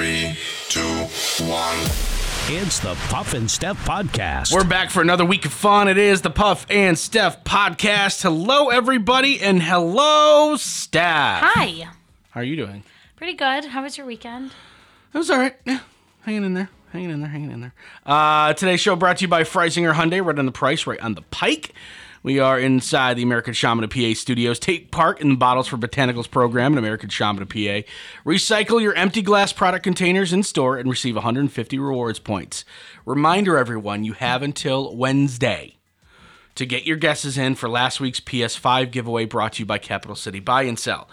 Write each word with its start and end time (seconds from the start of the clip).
Three, 0.00 0.34
two, 0.70 0.80
one. 1.44 1.76
It's 2.48 2.78
the 2.78 2.94
Puff 3.10 3.34
and 3.34 3.50
Steph 3.50 3.84
Podcast. 3.84 4.50
We're 4.50 4.64
back 4.64 4.90
for 4.90 5.02
another 5.02 5.26
week 5.26 5.44
of 5.44 5.52
fun. 5.52 5.88
It 5.88 5.98
is 5.98 6.22
the 6.22 6.30
Puff 6.30 6.64
and 6.70 6.98
Steph 6.98 7.44
podcast. 7.44 8.22
Hello, 8.22 8.70
everybody, 8.70 9.42
and 9.42 9.62
hello, 9.62 10.56
Steph. 10.56 11.42
Hi. 11.44 11.90
How 12.30 12.40
are 12.40 12.42
you 12.42 12.56
doing? 12.56 12.82
Pretty 13.16 13.34
good. 13.34 13.66
How 13.66 13.82
was 13.82 13.98
your 13.98 14.06
weekend? 14.06 14.52
It 15.12 15.18
was 15.18 15.28
all 15.28 15.36
right. 15.36 15.54
Yeah, 15.66 15.80
hanging 16.22 16.44
in 16.44 16.54
there, 16.54 16.70
hanging 16.94 17.10
in 17.10 17.20
there, 17.20 17.28
hanging 17.28 17.50
in 17.50 17.60
there. 17.60 17.74
Uh, 18.06 18.54
today's 18.54 18.80
show 18.80 18.96
brought 18.96 19.18
to 19.18 19.24
you 19.24 19.28
by 19.28 19.42
Freysinger 19.42 19.92
Hyundai, 19.92 20.24
right 20.24 20.38
on 20.38 20.46
the 20.46 20.50
price, 20.50 20.86
right 20.86 21.00
on 21.00 21.12
the 21.12 21.22
pike. 21.30 21.74
We 22.22 22.38
are 22.38 22.60
inside 22.60 23.16
the 23.16 23.22
American 23.22 23.54
Shaman 23.54 23.82
of 23.82 23.88
PA 23.88 24.12
studios. 24.12 24.58
Take 24.58 24.90
part 24.90 25.22
in 25.22 25.30
the 25.30 25.36
Bottles 25.36 25.68
for 25.68 25.78
Botanicals 25.78 26.30
program 26.30 26.74
at 26.74 26.78
American 26.78 27.08
Shaman 27.08 27.40
of 27.40 27.48
PA. 27.48 27.80
Recycle 28.26 28.82
your 28.82 28.94
empty 28.94 29.22
glass 29.22 29.54
product 29.54 29.84
containers 29.84 30.30
in 30.30 30.42
store 30.42 30.76
and 30.76 30.90
receive 30.90 31.14
150 31.14 31.78
rewards 31.78 32.18
points. 32.18 32.66
Reminder, 33.06 33.56
everyone, 33.56 34.04
you 34.04 34.12
have 34.12 34.42
until 34.42 34.94
Wednesday 34.94 35.78
to 36.56 36.66
get 36.66 36.84
your 36.84 36.98
guesses 36.98 37.38
in 37.38 37.54
for 37.54 37.70
last 37.70 38.00
week's 38.00 38.20
PS5 38.20 38.90
giveaway 38.90 39.24
brought 39.24 39.54
to 39.54 39.60
you 39.60 39.66
by 39.66 39.78
Capital 39.78 40.14
City 40.14 40.40
Buy 40.40 40.64
and 40.64 40.78
Sell. 40.78 41.08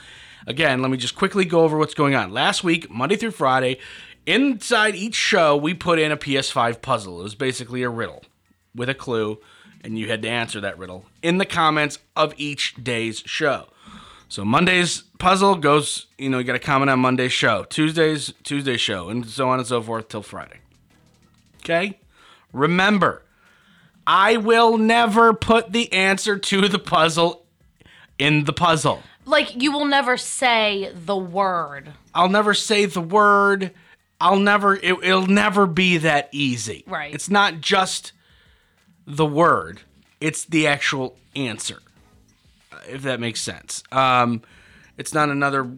Again, 0.45 0.81
let 0.81 0.91
me 0.91 0.97
just 0.97 1.15
quickly 1.15 1.45
go 1.45 1.61
over 1.61 1.77
what's 1.77 1.93
going 1.93 2.15
on. 2.15 2.33
Last 2.33 2.65
week, 2.65 2.91
Monday 2.91 3.15
through 3.15 3.31
Friday, 3.31 3.79
inside 4.25 4.93
each 4.93 5.15
show, 5.15 5.55
we 5.55 5.73
put 5.73 5.99
in 5.99 6.11
a 6.11 6.17
PS5 6.17 6.81
puzzle. 6.81 7.21
It 7.21 7.23
was 7.23 7.35
basically 7.35 7.83
a 7.83 7.89
riddle 7.89 8.25
with 8.75 8.89
a 8.89 8.93
clue, 8.93 9.39
and 9.83 9.97
you 9.97 10.07
had 10.07 10.21
to 10.21 10.29
answer 10.29 10.61
that 10.61 10.77
riddle 10.77 11.05
in 11.21 11.37
the 11.37 11.45
comments 11.45 11.99
of 12.15 12.33
each 12.37 12.75
day's 12.81 13.19
show. 13.25 13.67
So 14.29 14.43
Monday's 14.43 15.03
puzzle 15.19 15.55
goes, 15.55 16.07
you 16.17 16.29
know, 16.29 16.39
you 16.39 16.43
got 16.43 16.53
to 16.53 16.59
comment 16.59 16.91
on 16.91 16.99
Monday's 16.99 17.31
show, 17.31 17.63
Tuesday's 17.63 18.33
Tuesday's 18.43 18.81
show, 18.81 19.09
and 19.09 19.25
so 19.25 19.49
on 19.49 19.59
and 19.59 19.67
so 19.67 19.81
forth 19.81 20.09
till 20.09 20.21
Friday. 20.21 20.59
Okay? 21.63 21.99
Remember, 22.51 23.23
I 24.05 24.37
will 24.37 24.77
never 24.77 25.33
put 25.33 25.71
the 25.71 25.91
answer 25.93 26.37
to 26.37 26.67
the 26.67 26.79
puzzle 26.79 27.45
in 28.17 28.45
the 28.45 28.53
puzzle. 28.53 29.01
Like, 29.25 29.61
you 29.61 29.71
will 29.71 29.85
never 29.85 30.17
say 30.17 30.91
the 30.93 31.17
word. 31.17 31.91
I'll 32.15 32.29
never 32.29 32.53
say 32.53 32.85
the 32.85 33.01
word. 33.01 33.71
I'll 34.19 34.39
never, 34.39 34.75
it, 34.75 34.97
it'll 35.03 35.27
never 35.27 35.67
be 35.67 35.97
that 35.97 36.29
easy. 36.31 36.83
Right. 36.87 37.13
It's 37.13 37.29
not 37.29 37.59
just 37.59 38.13
the 39.07 39.25
word, 39.25 39.81
it's 40.19 40.43
the 40.45 40.67
actual 40.67 41.17
answer, 41.35 41.79
uh, 42.71 42.77
if 42.89 43.01
that 43.03 43.19
makes 43.19 43.41
sense. 43.41 43.81
Um, 43.91 44.43
it's 44.97 45.13
not 45.13 45.29
another 45.29 45.71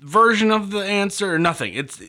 version 0.00 0.50
of 0.52 0.70
the 0.70 0.84
answer 0.84 1.34
or 1.34 1.38
nothing. 1.38 1.74
It's 1.74 2.00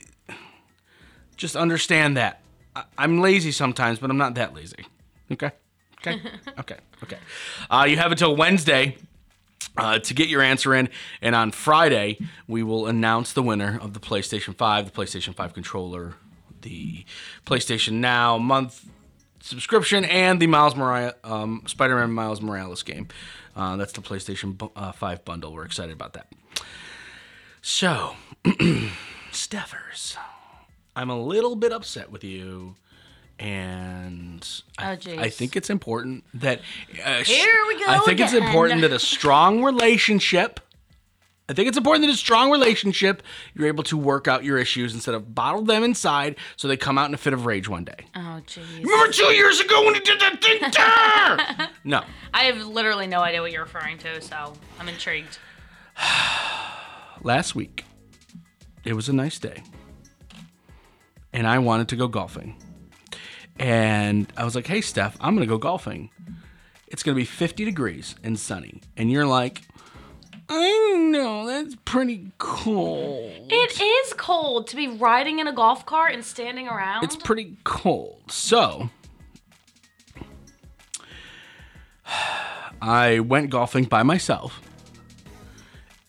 just 1.35 1.55
understand 1.55 2.15
that. 2.15 2.41
I, 2.75 2.83
I'm 2.97 3.19
lazy 3.19 3.51
sometimes, 3.51 3.99
but 3.99 4.11
I'm 4.11 4.17
not 4.17 4.35
that 4.35 4.53
lazy. 4.53 4.85
Okay? 5.31 5.51
Okay? 5.99 6.21
okay. 6.59 6.77
Okay. 7.03 7.17
Uh, 7.69 7.85
you 7.89 7.97
have 7.97 8.11
until 8.11 8.35
Wednesday 8.35 8.97
uh, 9.77 9.99
to 9.99 10.13
get 10.13 10.29
your 10.29 10.41
answer 10.41 10.75
in. 10.75 10.89
And 11.21 11.33
on 11.33 11.51
Friday, 11.51 12.19
we 12.47 12.61
will 12.61 12.85
announce 12.85 13.33
the 13.33 13.41
winner 13.41 13.79
of 13.81 13.93
the 13.93 13.99
PlayStation 13.99 14.55
5, 14.55 14.85
the 14.85 14.91
PlayStation 14.91 15.33
5 15.33 15.53
controller, 15.53 16.13
the 16.61 17.03
PlayStation 17.45 17.93
Now 17.93 18.37
month 18.37 18.85
subscription, 19.45 20.03
and 20.05 20.39
the 20.41 20.47
Miles 20.47 20.75
Morales, 20.75 21.13
um, 21.23 21.63
Spider-Man 21.67 22.11
Miles 22.11 22.41
Morales 22.41 22.83
game. 22.83 23.07
Uh, 23.55 23.75
that's 23.77 23.93
the 23.93 24.01
PlayStation 24.01 24.57
bu- 24.57 24.71
uh, 24.75 24.91
5 24.91 25.23
bundle. 25.23 25.53
We're 25.53 25.65
excited 25.65 25.93
about 25.93 26.13
that. 26.13 26.27
So, 27.61 28.15
Steffers, 29.31 30.17
I'm 30.95 31.09
a 31.09 31.19
little 31.19 31.55
bit 31.55 31.71
upset 31.71 32.11
with 32.11 32.23
you. 32.23 32.75
And 33.37 34.47
I, 34.77 34.93
Oh. 34.93 35.19
I 35.19 35.29
think 35.29 35.55
it's 35.57 35.69
important 35.69 36.23
that 36.35 36.61
uh, 37.03 37.23
Here 37.23 37.53
we 37.67 37.77
go 37.79 37.91
I 37.91 37.99
think 38.05 38.21
it's 38.21 38.31
important 38.33 38.79
that 38.81 38.93
a 38.93 38.99
strong 38.99 39.61
relationship. 39.61 40.61
I 41.47 41.53
think 41.53 41.67
it's 41.67 41.77
important 41.77 42.01
that 42.03 42.09
in 42.09 42.13
a 42.13 42.17
strong 42.17 42.49
relationship 42.49 43.21
you're 43.53 43.67
able 43.67 43.83
to 43.85 43.97
work 43.97 44.27
out 44.27 44.43
your 44.43 44.57
issues 44.57 44.95
instead 44.95 45.13
of 45.13 45.35
bottle 45.35 45.61
them 45.61 45.83
inside 45.83 46.37
so 46.55 46.67
they 46.67 46.75
come 46.77 46.97
out 46.97 47.07
in 47.07 47.13
a 47.13 47.17
fit 47.17 47.33
of 47.33 47.45
rage 47.45 47.69
one 47.69 47.83
day. 47.85 48.07
Oh, 48.15 48.41
jeez. 48.47 48.83
Remember 48.83 49.11
two 49.11 49.25
years 49.25 49.59
ago 49.59 49.85
when 49.85 49.93
he 49.93 49.99
did 49.99 50.19
that 50.19 50.41
thing 50.41 50.59
there? 51.59 51.69
no. 51.83 52.03
I 52.33 52.45
have 52.45 52.57
literally 52.65 53.05
no 53.05 53.21
idea 53.21 53.41
what 53.41 53.51
you're 53.51 53.63
referring 53.63 53.99
to, 53.99 54.21
so 54.21 54.53
I'm 54.79 54.89
intrigued. 54.89 55.37
Last 57.21 57.53
week, 57.55 57.85
it 58.83 58.93
was 58.93 59.07
a 59.09 59.13
nice 59.13 59.39
day, 59.39 59.63
and 61.33 61.47
I 61.47 61.59
wanted 61.59 61.89
to 61.89 61.95
go 61.95 62.07
golfing. 62.07 62.55
And 63.57 64.31
I 64.35 64.43
was 64.43 64.53
like, 64.53 64.67
"Hey, 64.67 64.81
Steph, 64.81 65.15
I'm 65.21 65.33
gonna 65.33 65.45
go 65.45 65.57
golfing. 65.57 66.09
It's 66.87 67.01
gonna 67.03 67.15
be 67.15 67.25
50 67.25 67.65
degrees 67.65 68.15
and 68.23 68.37
sunny." 68.37 68.81
And 68.97 69.09
you're 69.09 69.25
like, 69.25 69.61
"I 70.49 71.07
know 71.11 71.45
that's 71.47 71.75
pretty 71.85 72.31
cold." 72.37 73.31
It 73.49 73.81
is 73.81 74.13
cold 74.13 74.67
to 74.67 74.75
be 74.75 74.87
riding 74.87 75.39
in 75.39 75.47
a 75.47 75.53
golf 75.53 75.85
cart 75.85 76.13
and 76.13 76.23
standing 76.23 76.67
around. 76.67 77.03
It's 77.03 77.15
pretty 77.15 77.57
cold. 77.63 78.31
So 78.31 78.89
I 82.81 83.19
went 83.19 83.49
golfing 83.49 83.85
by 83.85 84.03
myself. 84.03 84.61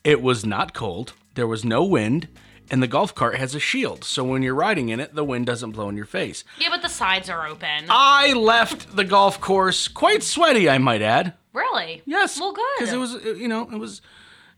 It 0.04 0.20
was 0.22 0.44
not 0.44 0.74
cold. 0.74 1.14
There 1.34 1.46
was 1.46 1.64
no 1.64 1.84
wind, 1.84 2.28
and 2.70 2.82
the 2.82 2.86
golf 2.86 3.14
cart 3.14 3.36
has 3.36 3.54
a 3.54 3.60
shield. 3.60 4.04
So 4.04 4.24
when 4.24 4.42
you're 4.42 4.54
riding 4.54 4.88
in 4.88 5.00
it, 5.00 5.14
the 5.14 5.24
wind 5.24 5.46
doesn't 5.46 5.72
blow 5.72 5.88
in 5.88 5.96
your 5.96 6.06
face. 6.06 6.44
yeah, 6.58 6.68
but 6.70 6.82
the 6.82 6.88
sides 6.88 7.28
are 7.28 7.46
open. 7.46 7.86
I 7.88 8.32
left 8.32 8.94
the 8.96 9.04
golf 9.04 9.40
course 9.40 9.88
quite 9.88 10.22
sweaty, 10.22 10.68
I 10.68 10.78
might 10.78 11.02
add. 11.02 11.34
really? 11.52 12.02
Yes. 12.06 12.38
Well, 12.38 12.52
good. 12.52 12.64
Because 12.78 12.92
it 12.92 12.98
was, 12.98 13.14
uh, 13.14 13.34
you 13.34 13.48
know, 13.48 13.62
it 13.72 13.78
was, 13.78 14.00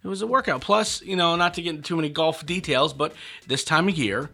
it 0.09 0.11
was 0.11 0.23
a 0.23 0.27
workout. 0.27 0.63
Plus, 0.63 1.03
you 1.03 1.17
know, 1.17 1.37
not 1.37 1.53
to 1.55 1.63
get 1.63 1.71
into 1.71 1.83
too 1.83 1.97
many 1.97 2.09
golf 2.09 2.45
details, 2.47 2.95
but 2.95 3.13
this 3.47 3.63
time 3.63 3.89
of 3.89 3.99
year, 3.99 4.31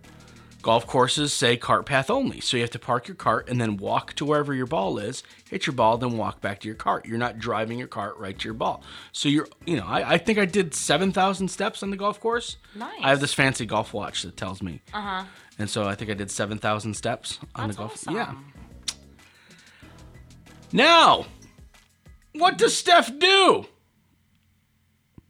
golf 0.63 0.87
courses 0.87 1.33
say 1.33 1.57
cart 1.57 1.85
path 1.85 2.09
only. 2.11 2.41
So 2.41 2.57
you 2.57 2.63
have 2.63 2.71
to 2.71 2.79
park 2.79 3.09
your 3.09 3.17
cart 3.17 3.49
and 3.49 3.61
then 3.61 3.77
walk 3.77 4.13
to 4.15 4.25
wherever 4.25 4.55
your 4.55 4.67
ball 4.67 4.99
is, 4.99 5.25
hit 5.51 5.67
your 5.67 5.75
ball, 5.75 5.99
then 5.99 6.17
walk 6.17 6.41
back 6.41 6.61
to 6.61 6.69
your 6.69 6.77
cart. 6.77 7.07
You're 7.07 7.19
not 7.19 7.41
driving 7.41 7.77
your 7.77 7.89
cart 7.89 8.17
right 8.19 8.39
to 8.39 8.45
your 8.45 8.55
ball. 8.55 8.85
So 9.11 9.29
you're, 9.29 9.49
you 9.67 9.77
know, 9.77 9.85
I, 9.85 10.13
I 10.13 10.19
think 10.19 10.39
I 10.39 10.45
did 10.45 10.75
seven 10.75 11.11
thousand 11.11 11.49
steps 11.49 11.83
on 11.83 11.91
the 11.91 11.97
golf 11.97 12.21
course. 12.21 12.57
Nice. 12.77 13.01
I 13.03 13.11
have 13.11 13.21
this 13.21 13.35
fancy 13.35 13.67
golf 13.67 13.93
watch 13.93 14.23
that 14.23 14.37
tells 14.37 14.63
me. 14.63 14.81
Uh 14.93 15.01
huh. 15.01 15.25
And 15.59 15.69
so 15.69 15.85
I 15.89 15.97
think 15.97 16.09
I 16.11 16.15
did 16.15 16.31
seven 16.31 16.59
thousand 16.59 16.95
steps 16.95 17.41
on 17.57 17.67
That's 17.67 17.77
the 17.77 17.83
golf. 17.83 17.93
awesome. 17.95 18.15
Yeah. 18.15 18.35
Now, 20.73 21.27
what 22.33 22.59
does 22.59 22.77
Steph 22.77 23.19
do? 23.19 23.67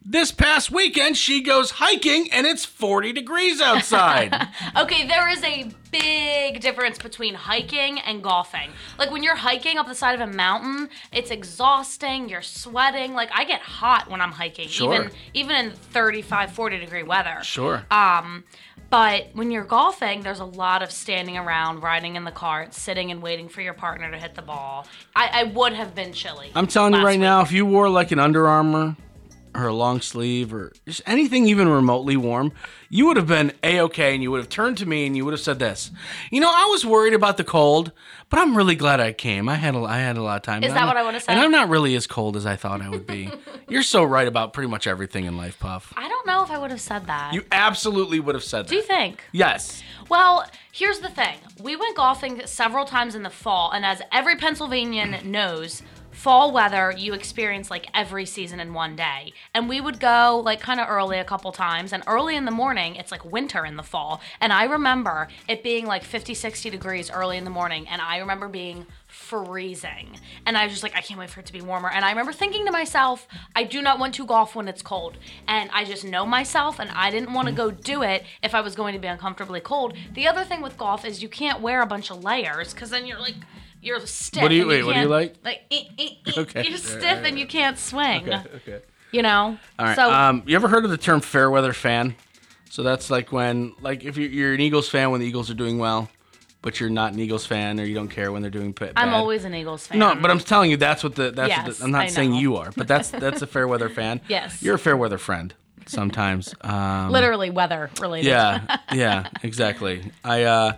This 0.06 0.30
past 0.32 0.70
weekend, 0.70 1.16
she 1.16 1.40
goes 1.42 1.70
hiking 1.72 2.30
and 2.30 2.46
it's 2.46 2.64
40 2.66 3.12
degrees 3.14 3.60
outside. 3.60 4.34
Okay, 4.76 5.06
there 5.06 5.28
is 5.30 5.42
a 5.44 5.70
big 5.90 6.60
difference 6.60 6.98
between 6.98 7.34
hiking 7.34 8.00
and 8.00 8.22
golfing. 8.22 8.70
Like 8.98 9.10
when 9.10 9.22
you're 9.22 9.36
hiking 9.36 9.78
up 9.78 9.86
the 9.86 9.94
side 9.94 10.20
of 10.20 10.20
a 10.20 10.30
mountain, 10.32 10.88
it's 11.12 11.30
exhausting, 11.30 12.28
you're 12.28 12.42
sweating. 12.42 13.14
Like 13.14 13.30
I 13.32 13.44
get 13.44 13.60
hot 13.60 14.10
when 14.10 14.20
I'm 14.20 14.32
hiking, 14.32 14.68
Sure. 14.68 14.94
even 14.94 15.10
even 15.32 15.56
in 15.56 15.70
35, 15.70 16.52
40 16.52 16.78
degree 16.80 17.02
weather. 17.02 17.38
sure. 17.42 17.84
Um, 17.90 18.44
but 18.90 19.28
when 19.32 19.50
you're 19.50 19.64
golfing, 19.64 20.20
there's 20.22 20.40
a 20.40 20.44
lot 20.44 20.82
of 20.82 20.90
standing 20.92 21.36
around, 21.38 21.82
riding 21.82 22.16
in 22.16 22.24
the 22.24 22.30
cart, 22.30 22.74
sitting 22.74 23.10
and 23.10 23.22
waiting 23.22 23.48
for 23.48 23.60
your 23.62 23.74
partner 23.74 24.10
to 24.10 24.18
hit 24.18 24.34
the 24.34 24.42
ball. 24.42 24.86
I, 25.16 25.30
I 25.32 25.44
would 25.44 25.72
have 25.72 25.94
been 25.94 26.12
chilly. 26.12 26.50
I'm 26.54 26.66
telling 26.66 26.94
you 26.94 27.04
right 27.04 27.12
week. 27.12 27.20
now, 27.20 27.40
if 27.40 27.50
you 27.52 27.64
wore 27.64 27.88
like 27.88 28.12
an 28.12 28.18
Under 28.18 28.46
Armour 28.46 28.96
or 29.54 29.66
a 29.66 29.72
long 29.74 30.00
sleeve 30.00 30.52
or 30.52 30.72
just 30.86 31.02
anything 31.06 31.46
even 31.46 31.68
remotely 31.68 32.16
warm, 32.16 32.52
you 32.88 33.06
would 33.06 33.16
have 33.16 33.26
been 33.26 33.52
a 33.62 33.80
okay, 33.80 34.14
and 34.14 34.22
you 34.22 34.30
would 34.30 34.38
have 34.40 34.48
turned 34.48 34.78
to 34.78 34.86
me 34.86 35.06
and 35.06 35.16
you 35.16 35.24
would 35.24 35.32
have 35.32 35.40
said 35.40 35.58
this. 35.58 35.90
You 36.30 36.40
know, 36.40 36.50
I 36.52 36.66
was 36.70 36.84
worried 36.84 37.14
about 37.14 37.36
the 37.36 37.44
cold, 37.44 37.92
but 38.30 38.38
I'm 38.38 38.56
really 38.56 38.74
glad 38.74 39.00
I 39.00 39.12
came. 39.12 39.48
I 39.48 39.54
had 39.56 39.74
a, 39.74 39.78
I 39.80 39.98
had 39.98 40.16
a 40.16 40.22
lot 40.22 40.36
of 40.36 40.42
time. 40.42 40.62
Is 40.64 40.72
that 40.72 40.80
I'm 40.80 40.86
what 40.88 40.94
not- 40.94 41.02
I 41.02 41.06
would've 41.06 41.22
said? 41.22 41.32
And 41.32 41.40
I'm 41.40 41.50
not 41.50 41.68
really 41.68 41.94
as 41.94 42.06
cold 42.06 42.36
as 42.36 42.46
I 42.46 42.56
thought 42.56 42.80
I 42.82 42.88
would 42.88 43.06
be. 43.06 43.30
You're 43.68 43.82
so 43.82 44.04
right 44.04 44.26
about 44.28 44.52
pretty 44.52 44.68
much 44.68 44.86
everything 44.86 45.24
in 45.24 45.36
life, 45.36 45.58
Puff. 45.58 45.92
I 45.96 46.08
don't 46.08 46.26
know 46.26 46.42
if 46.42 46.50
I 46.50 46.58
would 46.58 46.70
have 46.70 46.80
said 46.80 47.06
that. 47.06 47.32
You 47.32 47.44
absolutely 47.52 48.20
would 48.20 48.34
have 48.34 48.44
said 48.44 48.62
that. 48.66 48.68
Do 48.70 48.76
you 48.76 48.82
think? 48.82 49.22
Yes. 49.32 49.82
Well, 50.10 50.44
here's 50.70 50.98
the 50.98 51.08
thing. 51.08 51.36
We 51.62 51.76
went 51.76 51.96
golfing 51.96 52.42
several 52.44 52.84
times 52.84 53.14
in 53.14 53.22
the 53.22 53.30
fall, 53.30 53.70
and 53.70 53.86
as 53.86 54.02
every 54.12 54.36
Pennsylvanian 54.36 55.30
knows, 55.30 55.82
fall 56.14 56.52
weather 56.52 56.94
you 56.96 57.12
experience 57.12 57.70
like 57.70 57.88
every 57.92 58.24
season 58.24 58.60
in 58.60 58.72
one 58.72 58.96
day. 58.96 59.32
And 59.52 59.68
we 59.68 59.80
would 59.80 60.00
go 60.00 60.40
like 60.44 60.60
kind 60.60 60.80
of 60.80 60.88
early 60.88 61.18
a 61.18 61.24
couple 61.24 61.52
times. 61.52 61.92
And 61.92 62.02
early 62.06 62.36
in 62.36 62.44
the 62.44 62.50
morning, 62.50 62.96
it's 62.96 63.10
like 63.10 63.24
winter 63.24 63.66
in 63.66 63.76
the 63.76 63.82
fall. 63.82 64.20
And 64.40 64.52
I 64.52 64.64
remember 64.64 65.28
it 65.48 65.62
being 65.62 65.86
like 65.86 66.04
50, 66.04 66.34
60 66.34 66.70
degrees 66.70 67.10
early 67.10 67.36
in 67.36 67.44
the 67.44 67.50
morning. 67.50 67.86
And 67.88 68.00
I 68.00 68.18
remember 68.18 68.48
being 68.48 68.86
freezing. 69.06 70.18
And 70.46 70.56
I 70.56 70.64
was 70.64 70.72
just 70.72 70.82
like, 70.82 70.96
I 70.96 71.00
can't 71.00 71.18
wait 71.18 71.30
for 71.30 71.40
it 71.40 71.46
to 71.46 71.52
be 71.52 71.60
warmer. 71.60 71.90
And 71.90 72.04
I 72.04 72.10
remember 72.10 72.32
thinking 72.32 72.64
to 72.66 72.72
myself, 72.72 73.26
I 73.54 73.64
do 73.64 73.82
not 73.82 73.98
want 73.98 74.14
to 74.14 74.26
golf 74.26 74.54
when 74.54 74.68
it's 74.68 74.82
cold. 74.82 75.18
And 75.46 75.70
I 75.72 75.84
just 75.84 76.04
know 76.04 76.24
myself 76.24 76.78
and 76.78 76.90
I 76.90 77.10
didn't 77.10 77.32
want 77.32 77.48
to 77.48 77.54
go 77.54 77.70
do 77.70 78.02
it 78.02 78.24
if 78.42 78.54
I 78.54 78.60
was 78.60 78.74
going 78.74 78.94
to 78.94 79.00
be 79.00 79.08
uncomfortably 79.08 79.60
cold. 79.60 79.96
The 80.14 80.26
other 80.26 80.44
thing 80.44 80.62
with 80.62 80.76
golf 80.76 81.04
is 81.04 81.22
you 81.22 81.28
can't 81.28 81.60
wear 81.60 81.82
a 81.82 81.86
bunch 81.86 82.10
of 82.10 82.22
layers 82.22 82.72
because 82.72 82.90
then 82.90 83.06
you're 83.06 83.20
like, 83.20 83.36
you're 83.84 84.00
stiff. 84.06 84.42
What 84.42 84.48
do 84.48 84.54
you- 84.54 84.66
wait, 84.66 84.84
what 84.84 84.94
do 84.94 85.00
you 85.00 85.08
like? 85.08 85.34
Like, 85.44 85.62
eh, 85.70 85.84
eh, 85.98 86.08
eh, 86.26 86.32
Okay. 86.38 86.62
you're 86.64 86.72
Right, 86.72 86.80
stiff 86.80 87.02
right, 87.04 87.26
and 87.26 87.38
you 87.38 87.46
can't 87.46 87.78
swing. 87.78 88.32
Okay. 88.32 88.80
You 89.12 89.22
know? 89.22 89.58
All 89.78 89.86
right. 89.86 89.94
So, 89.96 90.10
um, 90.12 90.42
you 90.46 90.56
ever 90.56 90.68
heard 90.68 90.84
of 90.84 90.90
the 90.90 90.96
term 90.98 91.20
fair 91.20 91.50
weather 91.50 91.72
fan? 91.72 92.16
So 92.70 92.82
that's 92.82 93.08
like 93.10 93.30
when, 93.30 93.72
like, 93.80 94.02
if 94.04 94.16
you're, 94.16 94.28
you're 94.28 94.54
an 94.54 94.60
Eagles 94.60 94.88
fan 94.88 95.10
when 95.12 95.20
the 95.20 95.26
Eagles 95.26 95.48
are 95.50 95.54
doing 95.54 95.78
well, 95.78 96.10
but 96.62 96.80
you're 96.80 96.90
not 96.90 97.12
an 97.12 97.20
Eagles 97.20 97.46
fan 97.46 97.78
or 97.78 97.84
you 97.84 97.94
don't 97.94 98.08
care 98.08 98.32
when 98.32 98.42
they're 98.42 98.50
doing 98.50 98.72
p- 98.72 98.86
bad. 98.86 98.94
I'm 98.96 99.14
always 99.14 99.44
an 99.44 99.54
Eagles 99.54 99.86
fan. 99.86 99.98
No, 100.00 100.14
but 100.16 100.30
I'm 100.30 100.40
telling 100.40 100.70
you 100.72 100.76
that's 100.76 101.04
what 101.04 101.14
the 101.14 101.30
that's 101.30 101.56
what 101.56 101.66
Yes, 101.68 101.78
the, 101.78 101.84
I'm 101.84 101.92
not 101.92 102.10
saying 102.10 102.34
you 102.34 102.56
are, 102.56 102.72
but 102.76 102.88
that's 102.88 103.10
that's 103.24 103.42
a 103.42 103.46
fair 103.46 103.68
weather 103.68 103.88
fan. 103.90 104.20
Yes. 104.28 104.62
You're 104.62 104.74
a 104.76 104.78
fair 104.78 104.96
weather 104.96 105.18
friend 105.18 105.54
sometimes. 105.86 106.54
Um, 106.64 107.10
literally 107.10 107.50
weather 107.50 107.90
related. 108.00 108.28
yeah, 108.28 108.78
yeah, 108.92 109.28
exactly. 109.42 110.10
I 110.24 110.42
uh 110.44 110.72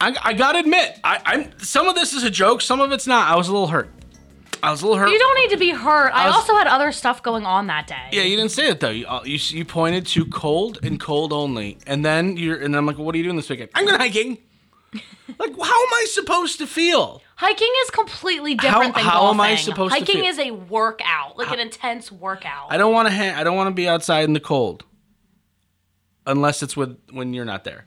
I, 0.00 0.14
I 0.22 0.32
gotta 0.34 0.58
admit, 0.58 0.98
I, 1.02 1.20
I'm 1.24 1.58
some 1.58 1.88
of 1.88 1.94
this 1.94 2.12
is 2.12 2.22
a 2.22 2.30
joke, 2.30 2.60
some 2.60 2.80
of 2.80 2.92
it's 2.92 3.06
not. 3.06 3.30
I 3.30 3.36
was 3.36 3.48
a 3.48 3.52
little 3.52 3.68
hurt. 3.68 3.90
I 4.62 4.70
was 4.70 4.82
a 4.82 4.86
little 4.86 4.98
hurt. 4.98 5.10
You 5.10 5.18
don't 5.18 5.36
need 5.42 5.50
to 5.50 5.58
be 5.58 5.70
hurt. 5.70 6.10
I, 6.12 6.26
was- 6.26 6.34
also 6.36 6.54
had 6.54 6.66
other 6.66 6.92
stuff 6.92 7.22
going 7.22 7.46
on 7.46 7.66
that 7.68 7.86
day. 7.86 8.08
Yeah, 8.12 8.22
you 8.22 8.36
didn't 8.36 8.50
say 8.50 8.68
it 8.68 8.80
though. 8.80 8.90
You, 8.90 9.06
uh, 9.06 9.22
you 9.24 9.38
you 9.38 9.64
pointed 9.64 10.06
to 10.08 10.26
cold 10.26 10.78
and 10.82 11.00
cold 11.00 11.32
only, 11.32 11.78
and 11.86 12.04
then 12.04 12.36
you're 12.36 12.56
and 12.56 12.76
I'm 12.76 12.84
like, 12.86 12.98
what 12.98 13.14
are 13.14 13.18
you 13.18 13.24
doing 13.24 13.36
this 13.36 13.48
weekend? 13.48 13.70
I'm 13.74 13.86
going 13.86 13.98
hiking. 13.98 14.38
like, 14.92 15.50
how 15.50 15.82
am 15.82 15.94
I 15.94 16.06
supposed 16.08 16.58
to 16.58 16.66
feel? 16.66 17.22
Hiking 17.36 17.72
is 17.84 17.90
completely 17.90 18.54
different 18.54 18.94
than 18.94 19.04
how 19.04 19.20
golfing. 19.20 19.34
am 19.34 19.40
I 19.40 19.56
supposed 19.56 19.94
to 19.94 19.98
feel? 19.98 20.06
Hiking 20.06 20.22
feel? 20.22 20.30
is 20.30 20.38
a 20.38 20.50
workout, 20.52 21.36
like 21.38 21.50
an 21.50 21.60
intense 21.60 22.10
workout. 22.10 22.68
I 22.70 22.76
don't 22.78 22.92
want 22.92 23.08
to. 23.08 23.14
Ha- 23.14 23.38
I 23.38 23.44
don't 23.44 23.56
want 23.56 23.68
to 23.68 23.74
be 23.74 23.88
outside 23.88 24.24
in 24.24 24.32
the 24.32 24.40
cold, 24.40 24.84
unless 26.26 26.62
it's 26.62 26.76
with 26.76 26.98
when 27.10 27.32
you're 27.34 27.44
not 27.44 27.64
there. 27.64 27.86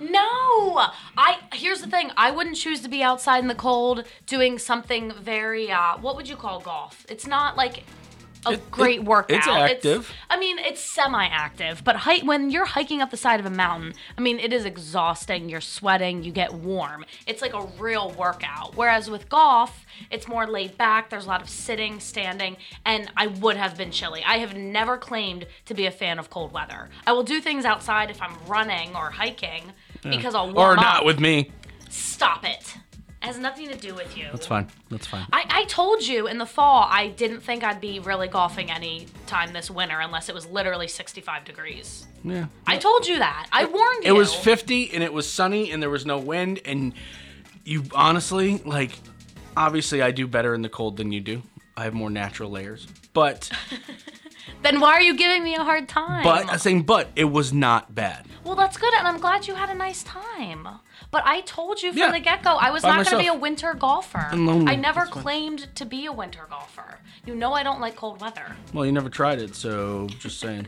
No, 0.00 0.88
I. 1.16 1.38
Here's 1.52 1.80
the 1.80 1.88
thing. 1.88 2.10
I 2.16 2.30
wouldn't 2.30 2.56
choose 2.56 2.80
to 2.82 2.88
be 2.88 3.02
outside 3.02 3.38
in 3.38 3.48
the 3.48 3.54
cold 3.54 4.04
doing 4.26 4.58
something 4.58 5.12
very. 5.12 5.70
Uh, 5.70 5.96
what 5.98 6.16
would 6.16 6.28
you 6.28 6.36
call 6.36 6.60
golf? 6.60 7.06
It's 7.08 7.26
not 7.26 7.56
like 7.56 7.84
a 8.46 8.52
It- 8.52 8.70
great 8.70 8.98
it- 9.00 9.04
workout. 9.04 9.36
it's 9.36 9.46
active. 9.48 10.12
I 10.30 10.38
mean, 10.38 10.58
it's 10.58 10.80
semi-active, 10.80 11.82
but 11.84 11.96
hike 11.96 12.22
when 12.22 12.50
you're 12.50 12.64
hiking 12.66 13.00
up 13.02 13.10
the 13.10 13.16
side 13.16 13.40
of 13.40 13.46
a 13.46 13.50
mountain. 13.50 13.94
I 14.16 14.20
mean, 14.20 14.38
it 14.38 14.52
is 14.52 14.64
exhausting. 14.64 15.48
You're 15.48 15.60
sweating. 15.60 16.22
You 16.24 16.32
get 16.32 16.52
warm. 16.54 17.04
It's 17.26 17.42
like 17.42 17.54
a 17.54 17.66
real 17.78 18.10
workout. 18.12 18.76
Whereas 18.76 19.10
with 19.10 19.28
golf, 19.28 19.84
it's 20.10 20.28
more 20.28 20.46
laid 20.46 20.76
back. 20.78 21.10
There's 21.10 21.24
a 21.26 21.28
lot 21.28 21.42
of 21.42 21.48
sitting, 21.48 22.00
standing, 22.00 22.56
and 22.84 23.10
I 23.16 23.26
would 23.28 23.56
have 23.56 23.76
been 23.76 23.90
chilly. 23.90 24.22
I 24.24 24.38
have 24.38 24.54
never 24.56 24.96
claimed 24.96 25.46
to 25.66 25.74
be 25.74 25.86
a 25.86 25.90
fan 25.90 26.18
of 26.18 26.30
cold 26.30 26.52
weather. 26.52 26.88
I 27.06 27.12
will 27.12 27.22
do 27.22 27.40
things 27.40 27.64
outside 27.64 28.10
if 28.10 28.20
I'm 28.22 28.36
running 28.46 28.94
or 28.94 29.10
hiking 29.10 29.72
because 30.02 30.34
I'll 30.34 30.46
warm 30.46 30.56
Or 30.56 30.60
warm 30.68 30.76
not 30.80 31.04
with 31.04 31.18
me. 31.20 31.50
Stop 31.88 32.44
it. 32.44 32.76
It 33.26 33.30
has 33.30 33.38
nothing 33.40 33.68
to 33.70 33.76
do 33.76 33.92
with 33.92 34.16
you. 34.16 34.28
That's 34.30 34.46
fine. 34.46 34.68
That's 34.88 35.08
fine. 35.08 35.26
I, 35.32 35.44
I 35.48 35.64
told 35.64 36.06
you 36.06 36.28
in 36.28 36.38
the 36.38 36.46
fall 36.46 36.86
I 36.88 37.08
didn't 37.08 37.40
think 37.40 37.64
I'd 37.64 37.80
be 37.80 37.98
really 37.98 38.28
golfing 38.28 38.70
any 38.70 39.08
time 39.26 39.52
this 39.52 39.68
winter 39.68 39.98
unless 39.98 40.28
it 40.28 40.34
was 40.34 40.46
literally 40.46 40.86
65 40.86 41.44
degrees. 41.44 42.06
Yeah. 42.22 42.46
I 42.68 42.76
told 42.76 43.04
you 43.04 43.18
that. 43.18 43.48
I 43.50 43.64
warned 43.64 44.04
you. 44.04 44.14
It 44.14 44.16
was 44.16 44.32
50 44.32 44.92
and 44.94 45.02
it 45.02 45.12
was 45.12 45.28
sunny 45.28 45.72
and 45.72 45.82
there 45.82 45.90
was 45.90 46.06
no 46.06 46.18
wind 46.18 46.60
and 46.64 46.92
you 47.64 47.82
honestly 47.92 48.58
like 48.58 48.92
obviously 49.56 50.02
I 50.02 50.12
do 50.12 50.28
better 50.28 50.54
in 50.54 50.62
the 50.62 50.68
cold 50.68 50.96
than 50.96 51.10
you 51.10 51.20
do. 51.20 51.42
I 51.76 51.82
have 51.82 51.94
more 51.94 52.10
natural 52.10 52.48
layers. 52.52 52.86
But 53.12 53.50
Then 54.66 54.80
why 54.80 54.94
are 54.94 55.00
you 55.00 55.16
giving 55.16 55.44
me 55.44 55.54
a 55.54 55.62
hard 55.62 55.88
time? 55.88 56.24
but 56.24 56.50
I'm 56.50 56.58
saying 56.58 56.82
but 56.82 57.08
it 57.14 57.24
was 57.26 57.52
not 57.52 57.94
bad. 57.94 58.26
well, 58.42 58.56
that's 58.56 58.76
good, 58.76 58.92
and 58.94 59.06
I'm 59.06 59.18
glad 59.18 59.46
you 59.46 59.54
had 59.54 59.70
a 59.70 59.74
nice 59.74 60.02
time. 60.02 60.66
But 61.12 61.22
I 61.24 61.42
told 61.42 61.82
you 61.82 61.90
from 61.92 61.98
Yeah. 61.98 62.10
the 62.10 62.18
get 62.18 62.42
go 62.42 62.56
I 62.56 62.70
was 62.70 62.82
By 62.82 62.96
not 62.96 63.06
going 63.06 63.18
to 63.18 63.22
be 63.22 63.28
a 63.28 63.40
winter 63.40 63.74
golfer. 63.74 64.26
I'm 64.30 64.44
lonely. 64.46 64.72
I 64.72 64.76
never 64.76 65.00
That's 65.00 65.10
fine. 65.12 65.22
claimed 65.22 65.68
to 65.76 65.84
be 65.84 66.06
a 66.06 66.12
winter 66.12 66.46
golfer. 66.50 66.98
You 67.24 67.36
know 67.36 67.52
I 67.52 67.62
don't 67.62 67.80
like 67.80 67.94
cold 67.94 68.20
weather. 68.20 68.56
Well, 68.72 68.84
you 68.84 68.92
never 68.92 69.08
tried 69.08 69.40
it, 69.40 69.54
so 69.54 70.08
just 70.18 70.40
saying. 70.40 70.66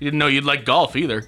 You 0.00 0.06
didn't 0.06 0.18
know 0.18 0.26
you'd 0.26 0.44
like 0.44 0.64
golf 0.64 0.96
either. 0.96 1.26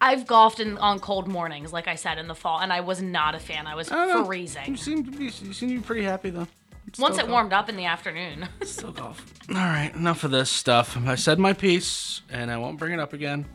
I've 0.00 0.26
golfed 0.26 0.58
in, 0.58 0.76
on 0.78 0.98
cold 0.98 1.28
mornings, 1.28 1.72
like 1.72 1.86
I 1.86 1.94
said, 1.94 2.18
in 2.18 2.26
the 2.26 2.34
fall, 2.34 2.58
and 2.58 2.72
I 2.72 2.80
was 2.80 3.00
not 3.00 3.36
a 3.36 3.38
fan. 3.38 3.68
I 3.68 3.76
was 3.76 3.88
I 3.92 3.94
don't 3.94 4.28
know. 4.28 4.32
You 4.32 4.76
seem 4.76 5.04
to 5.04 5.10
be 5.12 5.24
you 5.26 5.30
seem 5.30 5.68
to 5.68 5.74
be 5.76 5.80
pretty 5.80 6.02
happy 6.02 6.30
though. 6.30 6.48
It's 6.86 6.98
Once 6.98 7.16
it 7.16 7.22
golf. 7.22 7.30
warmed 7.30 7.52
up 7.52 7.68
in 7.68 7.76
the 7.76 7.84
afternoon. 7.86 8.48
Still 8.64 8.92
golf. 8.92 9.24
All 9.48 9.54
right, 9.56 9.92
enough 9.94 10.24
of 10.24 10.30
this 10.30 10.50
stuff. 10.50 10.96
I 10.96 11.14
said 11.14 11.38
my 11.38 11.52
piece, 11.52 12.22
and 12.30 12.50
I 12.50 12.56
won't 12.58 12.78
bring 12.78 12.92
it 12.92 13.00
up 13.00 13.12
again. 13.12 13.46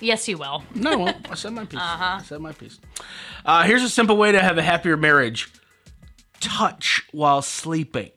yes, 0.00 0.26
you 0.26 0.38
will. 0.38 0.64
No, 0.74 0.92
I 0.92 0.96
won't. 0.96 1.30
I 1.30 1.34
said 1.34 1.52
my 1.52 1.64
piece. 1.64 1.78
Uh-huh. 1.80 2.18
I 2.20 2.22
said 2.22 2.40
my 2.40 2.52
piece. 2.52 2.80
Uh, 3.44 3.62
here's 3.64 3.82
a 3.82 3.88
simple 3.88 4.16
way 4.16 4.32
to 4.32 4.40
have 4.40 4.58
a 4.58 4.62
happier 4.62 4.96
marriage: 4.96 5.48
touch 6.40 7.02
while 7.12 7.42
sleeping. 7.42 8.10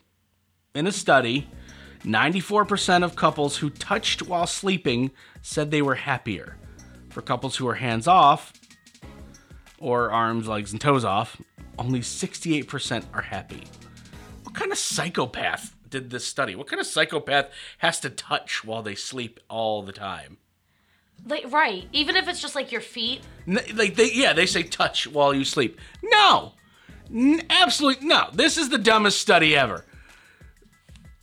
In 0.73 0.87
a 0.87 0.91
study, 0.91 1.47
94% 2.03 3.03
of 3.03 3.15
couples 3.15 3.57
who 3.57 3.69
touched 3.69 4.21
while 4.23 4.47
sleeping 4.47 5.11
said 5.41 5.69
they 5.71 5.81
were 5.81 5.95
happier. 5.95 6.57
For 7.09 7.21
couples 7.21 7.55
who 7.57 7.67
are 7.67 7.75
hands 7.75 8.07
off, 8.07 8.51
or 9.79 10.11
arms, 10.11 10.47
legs, 10.49 10.71
and 10.73 10.81
toes 10.81 11.05
off, 11.05 11.39
only 11.79 12.01
68% 12.01 13.05
are 13.13 13.21
happy. 13.21 13.63
What 14.55 14.61
kind 14.61 14.71
of 14.71 14.77
psychopath 14.77 15.75
did 15.89 16.11
this 16.11 16.25
study? 16.25 16.55
What 16.55 16.67
kind 16.67 16.79
of 16.79 16.87
psychopath 16.87 17.49
has 17.79 17.99
to 17.99 18.09
touch 18.09 18.63
while 18.63 18.81
they 18.81 18.95
sleep 18.95 19.41
all 19.49 19.81
the 19.81 19.91
time? 19.91 20.37
Like, 21.27 21.51
right. 21.51 21.89
Even 21.91 22.15
if 22.15 22.29
it's 22.29 22.41
just 22.41 22.55
like 22.55 22.71
your 22.71 22.79
feet. 22.79 23.19
N- 23.45 23.59
like 23.73 23.95
they 23.95 24.13
yeah 24.13 24.31
they 24.31 24.45
say 24.45 24.63
touch 24.63 25.07
while 25.07 25.33
you 25.33 25.43
sleep. 25.43 25.77
No! 26.01 26.53
N- 27.13 27.45
absolutely 27.49 28.07
no. 28.07 28.29
This 28.31 28.57
is 28.57 28.69
the 28.69 28.77
dumbest 28.77 29.19
study 29.19 29.57
ever. 29.57 29.83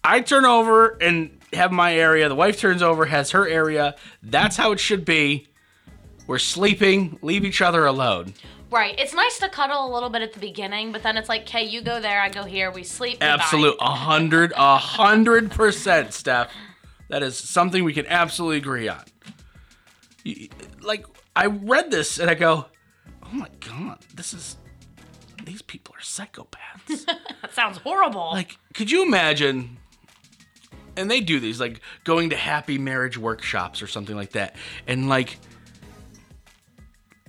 I 0.04 0.20
turn 0.20 0.44
over 0.44 0.98
and 1.00 1.40
have 1.54 1.72
my 1.72 1.96
area. 1.96 2.28
The 2.28 2.34
wife 2.34 2.60
turns 2.60 2.82
over 2.82 3.06
has 3.06 3.30
her 3.30 3.48
area. 3.48 3.94
That's 4.22 4.58
how 4.58 4.72
it 4.72 4.78
should 4.78 5.06
be. 5.06 5.48
We're 6.26 6.38
sleeping. 6.38 7.18
Leave 7.22 7.46
each 7.46 7.62
other 7.62 7.86
alone 7.86 8.34
Right. 8.72 8.98
It's 8.98 9.12
nice 9.14 9.38
to 9.40 9.48
cuddle 9.50 9.86
a 9.86 9.90
little 9.92 10.08
bit 10.08 10.22
at 10.22 10.32
the 10.32 10.40
beginning, 10.40 10.92
but 10.92 11.02
then 11.02 11.16
it's 11.18 11.28
like, 11.28 11.42
okay, 11.42 11.62
you 11.62 11.82
go 11.82 12.00
there, 12.00 12.20
I 12.22 12.30
go 12.30 12.44
here, 12.44 12.70
we 12.70 12.82
sleep. 12.82 13.20
goodbye." 13.20 13.26
absolute 13.34 13.76
a 13.80 13.94
hundred 13.94 14.52
a 14.56 14.78
hundred 14.78 15.50
percent 15.50 16.14
steph 16.14 16.50
that 17.10 17.22
is 17.22 17.36
something 17.36 17.84
we 17.84 17.92
can 17.92 18.06
absolutely 18.06 18.56
agree 18.56 18.88
on 18.88 19.04
You- 20.24 20.48
like 20.80 21.04
i 21.36 21.46
read 21.46 21.90
this 21.90 22.18
and 22.18 22.30
i 22.30 22.34
go 22.34 22.66
oh 23.22 23.30
my 23.32 23.48
god 23.60 23.98
this 24.14 24.32
is 24.32 24.56
these 25.44 25.60
people 25.62 25.94
are 25.94 26.00
psychopaths 26.00 27.04
That 27.42 27.52
sounds 27.52 27.78
horrible. 27.78 28.30
like 28.32 28.56
could 28.74 28.90
you 28.90 29.02
imagine 29.04 29.76
and 30.96 31.10
they 31.10 31.20
do 31.20 31.38
these 31.40 31.60
like 31.60 31.80
going 32.04 32.30
to 32.30 32.36
happy 32.36 32.78
marriage 32.78 33.18
workshops 33.18 33.82
or 33.82 33.86
something 33.86 34.16
like 34.16 34.30
that 34.32 34.56
and 34.86 35.08
like 35.08 35.38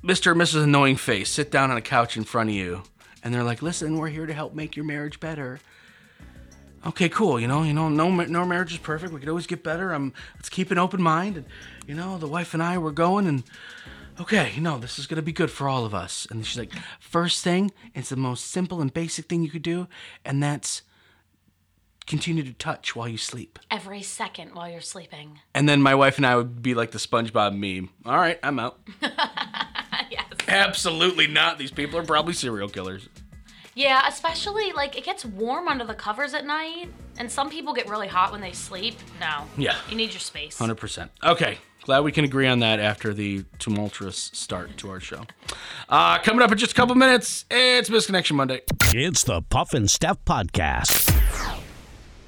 mr 0.03 0.31
and 0.31 0.41
mrs 0.41 0.63
annoying 0.63 0.95
face 0.95 1.29
sit 1.29 1.49
down 1.51 1.71
on 1.71 1.77
a 1.77 1.81
couch 1.81 2.17
in 2.17 2.23
front 2.23 2.49
of 2.49 2.55
you 2.55 2.83
and 3.23 3.33
they're 3.33 3.43
like 3.43 3.61
listen 3.61 3.97
we're 3.97 4.09
here 4.09 4.25
to 4.25 4.33
help 4.33 4.53
make 4.53 4.75
your 4.75 4.85
marriage 4.85 5.19
better 5.19 5.59
okay 6.85 7.07
cool 7.07 7.39
you 7.39 7.47
know 7.47 7.63
you 7.63 7.73
know 7.73 7.89
no 7.89 8.09
no 8.09 8.45
marriage 8.45 8.73
is 8.73 8.79
perfect 8.79 9.13
we 9.13 9.19
could 9.19 9.29
always 9.29 9.47
get 9.47 9.63
better 9.63 9.93
um 9.93 10.13
let's 10.35 10.49
keep 10.49 10.71
an 10.71 10.77
open 10.77 11.01
mind 11.01 11.37
and 11.37 11.45
you 11.87 11.95
know 11.95 12.17
the 12.17 12.27
wife 12.27 12.53
and 12.53 12.61
i 12.61 12.77
were 12.77 12.91
going 12.91 13.27
and 13.27 13.43
okay, 14.19 14.51
you 14.55 14.61
know, 14.61 14.77
this 14.77 14.99
is 14.99 15.07
gonna 15.07 15.21
be 15.21 15.31
good 15.31 15.51
for 15.51 15.67
all 15.67 15.85
of 15.85 15.93
us. 15.93 16.27
And 16.29 16.45
she's 16.45 16.57
like, 16.57 16.71
first 16.99 17.43
thing, 17.43 17.71
it's 17.93 18.09
the 18.09 18.15
most 18.15 18.45
simple 18.45 18.81
and 18.81 18.93
basic 18.93 19.25
thing 19.25 19.43
you 19.43 19.49
could 19.49 19.63
do, 19.63 19.87
and 20.25 20.41
that's 20.41 20.83
continue 22.05 22.43
to 22.43 22.53
touch 22.53 22.95
while 22.95 23.07
you 23.07 23.17
sleep. 23.17 23.59
Every 23.71 24.01
second 24.01 24.53
while 24.53 24.69
you're 24.69 24.81
sleeping. 24.81 25.39
And 25.53 25.69
then 25.69 25.81
my 25.81 25.95
wife 25.95 26.17
and 26.17 26.25
I 26.25 26.35
would 26.35 26.61
be 26.61 26.73
like 26.73 26.91
the 26.91 26.97
SpongeBob 26.97 27.57
meme. 27.57 27.89
All 28.05 28.17
right, 28.17 28.39
I'm 28.43 28.59
out. 28.59 28.79
yes. 30.53 30.67
Absolutely 30.67 31.27
not. 31.27 31.57
These 31.57 31.71
people 31.71 31.99
are 31.99 32.03
probably 32.05 32.33
serial 32.33 32.69
killers. 32.69 33.09
Yeah, 33.75 34.07
especially 34.07 34.71
like 34.71 34.97
it 34.97 35.03
gets 35.03 35.25
warm 35.25 35.67
under 35.67 35.83
the 35.83 35.95
covers 35.95 36.33
at 36.33 36.45
night, 36.45 36.89
and 37.17 37.31
some 37.31 37.49
people 37.49 37.73
get 37.73 37.89
really 37.89 38.07
hot 38.07 38.31
when 38.31 38.39
they 38.39 38.51
sleep. 38.51 38.95
No. 39.19 39.45
Yeah. 39.57 39.75
You 39.89 39.95
need 39.95 40.11
your 40.11 40.19
space. 40.19 40.57
Hundred 40.59 40.75
percent. 40.75 41.11
Okay, 41.23 41.57
Glad 41.83 42.05
we 42.05 42.13
can 42.13 42.23
agree 42.23 42.47
on 42.47 42.59
that 42.59 42.79
after 42.79 43.13
the 43.13 43.43
tumultuous 43.59 44.31
start 44.33 44.77
to 44.77 44.89
our 44.89 45.01
show. 45.01 45.23
Uh, 45.89 46.17
coming 46.19 46.41
up 46.41 46.49
in 46.49 46.57
just 46.57 46.71
a 46.71 46.75
couple 46.75 46.95
minutes, 46.95 47.43
it's 47.51 47.89
Missed 47.89 48.05
Connection 48.05 48.37
Monday. 48.37 48.61
It's 48.93 49.25
the 49.25 49.41
Puff 49.41 49.73
and 49.73 49.91
Steph 49.91 50.23
Podcast. 50.23 51.12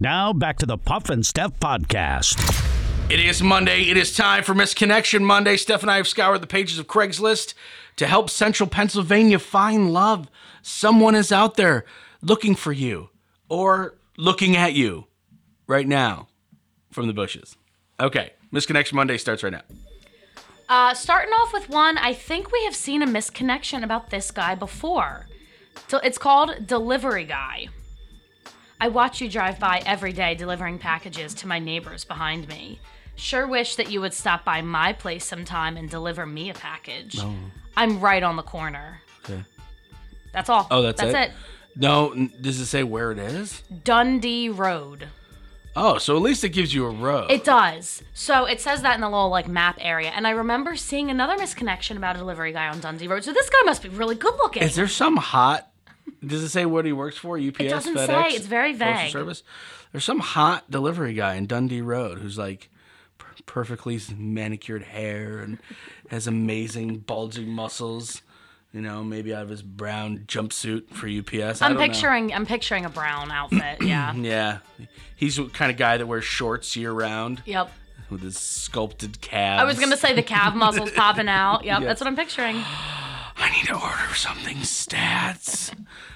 Now 0.00 0.32
back 0.32 0.58
to 0.58 0.66
the 0.66 0.78
Puff 0.78 1.10
and 1.10 1.26
Steph 1.26 1.58
Podcast. 1.58 2.38
It 3.10 3.18
is 3.18 3.42
Monday. 3.42 3.82
It 3.82 3.96
is 3.96 4.14
time 4.14 4.44
for 4.44 4.54
Missed 4.54 4.76
Connection 4.76 5.24
Monday. 5.24 5.56
Steph 5.56 5.82
and 5.82 5.90
I 5.90 5.96
have 5.96 6.06
scoured 6.06 6.40
the 6.40 6.46
pages 6.46 6.78
of 6.78 6.86
Craigslist 6.86 7.54
to 7.96 8.06
help 8.06 8.30
Central 8.30 8.68
Pennsylvania 8.68 9.40
find 9.40 9.92
love. 9.92 10.30
Someone 10.62 11.16
is 11.16 11.32
out 11.32 11.56
there 11.56 11.84
looking 12.22 12.54
for 12.54 12.70
you 12.70 13.10
or 13.48 13.96
looking 14.16 14.56
at 14.56 14.74
you 14.74 15.06
right 15.66 15.88
now 15.88 16.28
from 16.92 17.08
the 17.08 17.12
bushes. 17.12 17.56
Okay, 17.98 18.34
Missed 18.52 18.68
Connection 18.68 18.94
Monday 18.94 19.18
starts 19.18 19.42
right 19.42 19.52
now. 19.52 19.62
Uh, 20.68 20.94
starting 20.94 21.32
off 21.32 21.52
with 21.52 21.68
one, 21.68 21.98
I 21.98 22.12
think 22.12 22.52
we 22.52 22.62
have 22.64 22.76
seen 22.76 23.02
a 23.02 23.06
misconnection 23.06 23.82
about 23.82 24.10
this 24.10 24.30
guy 24.30 24.54
before. 24.54 25.26
So 25.88 25.98
it's 25.98 26.18
called 26.18 26.68
Delivery 26.68 27.24
Guy. 27.24 27.68
I 28.80 28.88
watch 28.88 29.20
you 29.20 29.28
drive 29.28 29.58
by 29.58 29.82
every 29.84 30.12
day 30.12 30.34
delivering 30.34 30.78
packages 30.78 31.34
to 31.34 31.48
my 31.48 31.58
neighbors 31.58 32.04
behind 32.04 32.48
me. 32.48 32.80
Sure 33.16 33.46
wish 33.46 33.74
that 33.76 33.90
you 33.90 34.00
would 34.00 34.14
stop 34.14 34.44
by 34.44 34.62
my 34.62 34.92
place 34.92 35.24
sometime 35.24 35.76
and 35.76 35.90
deliver 35.90 36.24
me 36.24 36.50
a 36.50 36.54
package. 36.54 37.18
I'm 37.76 38.00
right 38.00 38.22
on 38.22 38.36
the 38.36 38.42
corner. 38.42 39.00
Okay. 39.24 39.42
That's 40.32 40.48
all. 40.48 40.68
Oh, 40.70 40.82
that's, 40.82 41.00
that's 41.00 41.30
it? 41.30 41.36
No, 41.74 42.14
does 42.40 42.60
it 42.60 42.66
say 42.66 42.84
where 42.84 43.10
it 43.10 43.18
is? 43.18 43.62
Dundee 43.82 44.48
Road. 44.48 45.08
Oh, 45.74 45.98
so 45.98 46.16
at 46.16 46.22
least 46.22 46.42
it 46.42 46.48
gives 46.48 46.74
you 46.74 46.86
a 46.86 46.90
road. 46.90 47.30
It 47.30 47.44
does. 47.44 48.02
So 48.14 48.46
it 48.46 48.60
says 48.60 48.82
that 48.82 48.96
in 48.96 49.00
the 49.00 49.08
little 49.08 49.28
like 49.28 49.46
map 49.46 49.78
area, 49.80 50.10
and 50.10 50.26
I 50.26 50.30
remember 50.30 50.74
seeing 50.74 51.10
another 51.10 51.36
misconnection 51.36 51.96
about 51.96 52.16
a 52.16 52.18
delivery 52.18 52.52
guy 52.52 52.68
on 52.68 52.80
Dundee 52.80 53.06
Road. 53.06 53.22
So 53.22 53.32
this 53.32 53.48
guy 53.48 53.62
must 53.64 53.82
be 53.82 53.88
really 53.88 54.16
good 54.16 54.34
looking. 54.38 54.62
Is 54.62 54.74
there 54.74 54.88
some 54.88 55.16
hot? 55.16 55.67
Does 56.26 56.42
it 56.42 56.48
say 56.50 56.66
what 56.66 56.84
he 56.84 56.92
works 56.92 57.16
for? 57.18 57.38
UPS, 57.38 57.58
doesn't 57.58 57.94
FedEx, 57.94 58.06
say. 58.06 58.28
It's 58.36 58.46
very 58.46 58.74
Postal. 58.74 59.10
Service. 59.10 59.42
There's 59.92 60.04
some 60.04 60.20
hot 60.20 60.70
delivery 60.70 61.14
guy 61.14 61.34
in 61.34 61.46
Dundee 61.46 61.80
Road 61.80 62.18
who's 62.18 62.36
like 62.38 62.68
perfectly 63.46 63.98
manicured 64.16 64.82
hair 64.82 65.38
and 65.38 65.58
has 66.10 66.26
amazing 66.26 66.98
bulging 66.98 67.48
muscles. 67.48 68.22
You 68.72 68.82
know, 68.82 69.02
maybe 69.02 69.34
out 69.34 69.44
of 69.44 69.48
his 69.48 69.62
brown 69.62 70.24
jumpsuit 70.26 70.90
for 70.90 71.08
UPS. 71.08 71.62
I 71.62 71.66
I'm 71.66 71.72
don't 71.72 71.80
know. 71.80 71.86
picturing. 71.88 72.34
I'm 72.34 72.44
picturing 72.44 72.84
a 72.84 72.90
brown 72.90 73.30
outfit. 73.30 73.78
Yeah. 73.82 74.12
Yeah, 74.14 74.58
he's 75.16 75.36
the 75.36 75.46
kind 75.46 75.70
of 75.70 75.78
guy 75.78 75.96
that 75.96 76.06
wears 76.06 76.24
shorts 76.26 76.76
year 76.76 76.92
round 76.92 77.42
yep. 77.46 77.72
with 78.10 78.20
his 78.20 78.36
sculpted 78.36 79.22
calves. 79.22 79.62
I 79.62 79.64
was 79.64 79.78
gonna 79.80 79.96
say 79.96 80.14
the 80.14 80.22
calf 80.22 80.54
muscles 80.54 80.90
popping 80.90 81.28
out. 81.28 81.64
Yep, 81.64 81.80
Yes. 81.80 81.88
that's 81.88 82.00
what 82.02 82.08
I'm 82.08 82.16
picturing. 82.16 82.62
I 83.48 83.50
need 83.50 83.66
to 83.68 83.80
order 83.80 84.14
something 84.14 84.58
stats. 84.58 85.72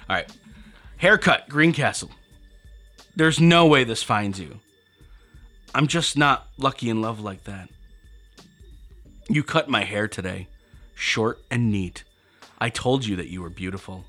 All 0.07 0.15
right. 0.17 0.31
Haircut, 0.97 1.49
Greencastle. 1.49 2.11
There's 3.15 3.39
no 3.39 3.65
way 3.65 3.83
this 3.83 4.03
finds 4.03 4.39
you. 4.39 4.59
I'm 5.73 5.87
just 5.87 6.15
not 6.15 6.45
lucky 6.59 6.91
in 6.91 7.01
love 7.01 7.19
like 7.19 7.45
that. 7.45 7.69
You 9.29 9.41
cut 9.41 9.67
my 9.67 9.83
hair 9.83 10.07
today, 10.07 10.47
short 10.93 11.41
and 11.49 11.71
neat. 11.71 12.03
I 12.61 12.69
told 12.69 13.03
you 13.03 13.15
that 13.15 13.29
you 13.29 13.41
were 13.41 13.49
beautiful. 13.49 14.05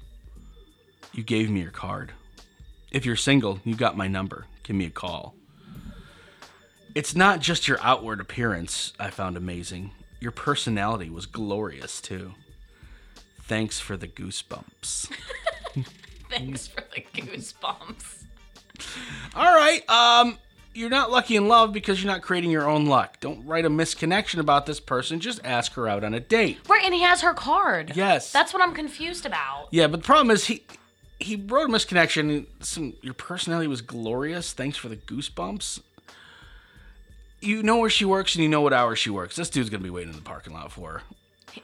You 1.15 1.23
gave 1.23 1.49
me 1.49 1.63
your 1.63 1.71
card. 1.71 2.13
If 2.91 3.07
you're 3.07 3.17
single, 3.17 3.59
you 3.65 3.75
got 3.75 3.97
my 3.97 4.07
number. 4.07 4.45
Give 4.65 4.77
me 4.77 4.85
a 4.85 4.91
call. 4.91 5.35
It's 6.95 7.17
not 7.17 7.41
just 7.41 7.69
your 7.69 7.79
outward 7.81 8.21
appearance 8.21 8.93
I 9.01 9.09
found 9.09 9.39
amazing. 9.39 9.93
Your 10.21 10.33
personality 10.33 11.09
was 11.09 11.25
glorious 11.25 12.03
too. 12.03 12.35
Thanks 13.47 13.79
for 13.79 13.97
the 13.97 14.09
goosebumps. 14.09 15.11
Thanks 16.31 16.67
for 16.67 16.83
the 16.95 17.03
goosebumps. 17.15 18.25
All 19.35 19.55
right. 19.55 19.89
Um, 19.89 20.39
you're 20.73 20.91
not 20.91 21.11
lucky 21.11 21.37
in 21.37 21.47
love 21.47 21.73
because 21.73 22.03
you're 22.03 22.13
not 22.13 22.23
creating 22.23 22.51
your 22.51 22.69
own 22.69 22.87
luck. 22.87 23.21
Don't 23.21 23.47
write 23.47 23.65
a 23.65 23.71
misconnection 23.71 24.41
about 24.41 24.67
this 24.67 24.81
person. 24.81 25.21
Just 25.21 25.41
ask 25.45 25.73
her 25.75 25.87
out 25.89 26.05
on 26.05 26.15
a 26.15 26.21
date. 26.21 26.59
Right, 26.69 26.85
and 26.85 26.95
he 26.95 27.03
has 27.03 27.21
her 27.21 27.35
card. 27.35 27.93
Yes. 27.95 28.33
That's 28.33 28.53
what 28.53 28.63
I'm 28.63 28.75
confused 28.75 29.27
about. 29.27 29.69
Yeah, 29.71 29.87
but 29.87 30.01
the 30.01 30.07
problem 30.07 30.31
is 30.31 30.47
he 30.47 30.65
he 31.21 31.37
wrote 31.37 31.71
a 31.71 31.73
misconnection. 31.73 32.47
Some 32.61 32.95
your 33.03 33.15
personality 33.15 33.69
was 33.69 33.83
glorious. 33.83 34.53
Thanks 34.53 34.77
for 34.77 34.89
the 34.89 34.97
goosebumps. 34.97 35.81
You 37.41 37.63
know 37.63 37.77
where 37.77 37.91
she 37.91 38.05
works 38.07 38.35
and 38.35 38.43
you 38.43 38.49
know 38.49 38.63
what 38.63 38.73
hour 38.73 38.97
she 38.97 39.11
works. 39.11 39.37
This 39.37 39.51
dude's 39.51 39.71
gonna 39.71 39.85
be 39.85 39.91
waiting 39.91 40.11
in 40.11 40.17
the 40.17 40.23
parking 40.23 40.55
lot 40.55 40.73
for 40.73 40.93
her. 40.93 41.03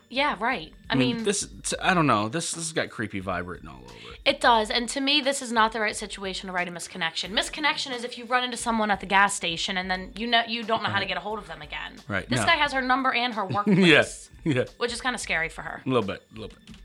Yeah, 0.08 0.36
right. 0.40 0.72
I, 0.88 0.94
I 0.94 0.96
mean, 0.96 1.16
mean, 1.16 1.24
this 1.24 1.48
I 1.80 1.94
don't 1.94 2.06
know. 2.06 2.28
This 2.28 2.52
this 2.52 2.64
has 2.64 2.72
got 2.72 2.90
creepy 2.90 3.20
vibe 3.20 3.46
written 3.46 3.68
all 3.68 3.80
over 3.84 4.12
it. 4.12 4.20
it 4.24 4.40
does. 4.40 4.70
And 4.70 4.88
to 4.90 5.00
me, 5.00 5.20
this 5.20 5.42
is 5.42 5.50
not 5.52 5.72
the 5.72 5.80
right 5.80 5.96
situation 5.96 6.46
to 6.48 6.52
write 6.52 6.68
a 6.68 6.70
misconnection. 6.70 7.30
Misconnection 7.32 7.94
is 7.94 8.04
if 8.04 8.18
you 8.18 8.24
run 8.24 8.44
into 8.44 8.56
someone 8.56 8.90
at 8.90 9.00
the 9.00 9.06
gas 9.06 9.34
station 9.34 9.76
and 9.76 9.90
then 9.90 10.12
you 10.16 10.26
know 10.26 10.42
you 10.46 10.62
don't 10.62 10.82
know 10.82 10.88
how 10.90 10.98
to 11.00 11.06
get 11.06 11.16
a 11.16 11.20
hold 11.20 11.38
of 11.38 11.46
them 11.48 11.62
again. 11.62 11.94
Right, 12.08 12.28
This 12.28 12.40
no. 12.40 12.46
guy 12.46 12.56
has 12.56 12.72
her 12.72 12.82
number 12.82 13.12
and 13.12 13.34
her 13.34 13.44
workplace. 13.46 13.78
Yes, 13.78 14.30
yeah, 14.44 14.64
Which 14.78 14.92
is 14.92 15.00
kind 15.00 15.14
of 15.14 15.20
scary 15.20 15.48
for 15.48 15.62
her. 15.62 15.82
a 15.84 15.88
little 15.88 16.06
bit, 16.06 16.22
a 16.32 16.34
little 16.40 16.48
bit. 16.56 16.76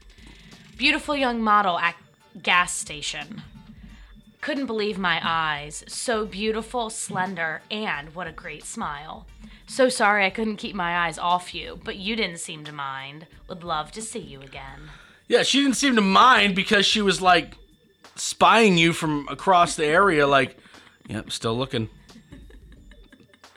Beautiful 0.78 1.16
young 1.16 1.42
model 1.42 1.78
at 1.80 1.96
gas 2.42 2.76
station. 2.76 3.42
Couldn't 4.42 4.68
believe 4.68 4.98
my 5.00 5.20
eyes. 5.24 5.84
So 5.88 6.26
beautiful, 6.26 6.90
slender, 6.90 7.62
and 7.72 8.14
what 8.14 8.28
a 8.28 8.32
great 8.32 8.64
smile. 8.64 9.26
So 9.67 9.89
sorry 9.89 10.25
I 10.25 10.29
couldn't 10.29 10.57
keep 10.57 10.75
my 10.75 11.05
eyes 11.05 11.17
off 11.17 11.53
you, 11.53 11.79
but 11.84 11.98
you 11.98 12.15
didn't 12.15 12.39
seem 12.39 12.63
to 12.65 12.72
mind. 12.72 13.27
Would 13.48 13.63
love 13.63 13.91
to 13.93 14.01
see 14.01 14.19
you 14.19 14.41
again. 14.41 14.91
Yeah, 15.27 15.43
she 15.43 15.62
didn't 15.62 15.75
seem 15.75 15.95
to 15.95 16.01
mind 16.01 16.55
because 16.55 16.86
she 16.86 17.01
was 17.01 17.22
like 17.22 17.55
spying 18.15 18.77
you 18.77 18.93
from 18.93 19.27
across 19.27 19.75
the 19.75 19.86
area, 19.86 20.27
like, 20.27 20.57
yep, 21.07 21.31
still 21.31 21.57
looking. 21.57 21.89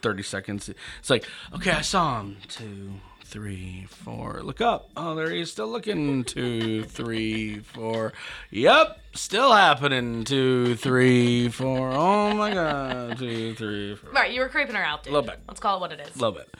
30 0.00 0.22
seconds. 0.22 0.68
It's 1.00 1.10
like, 1.10 1.26
okay, 1.54 1.72
I 1.72 1.80
saw 1.80 2.20
him. 2.20 2.38
Two, 2.48 2.94
three, 3.28 3.86
four. 3.88 4.40
Look 4.42 4.60
up. 4.62 4.90
Oh, 4.96 5.14
there 5.14 5.30
he 5.30 5.42
is, 5.42 5.52
still 5.52 5.68
looking. 5.68 6.24
Two, 6.24 6.84
three, 6.84 7.58
four. 7.58 8.14
Yep, 8.50 8.98
still 9.14 9.52
happening. 9.52 10.24
Two, 10.24 10.74
three, 10.76 11.50
four. 11.50 11.92
Oh 11.92 12.32
my 12.34 12.52
God. 12.52 13.18
Two, 13.18 13.54
three, 13.54 13.96
four. 13.96 14.10
Right, 14.10 14.32
you 14.32 14.40
were 14.40 14.48
creeping 14.48 14.74
her 14.74 14.82
out, 14.82 15.04
dude. 15.04 15.12
Little 15.12 15.28
bit. 15.28 15.40
Let's 15.46 15.60
call 15.60 15.76
it 15.76 15.80
what 15.80 15.92
it 15.92 16.00
is. 16.00 16.20
Love 16.20 16.38
it. 16.38 16.54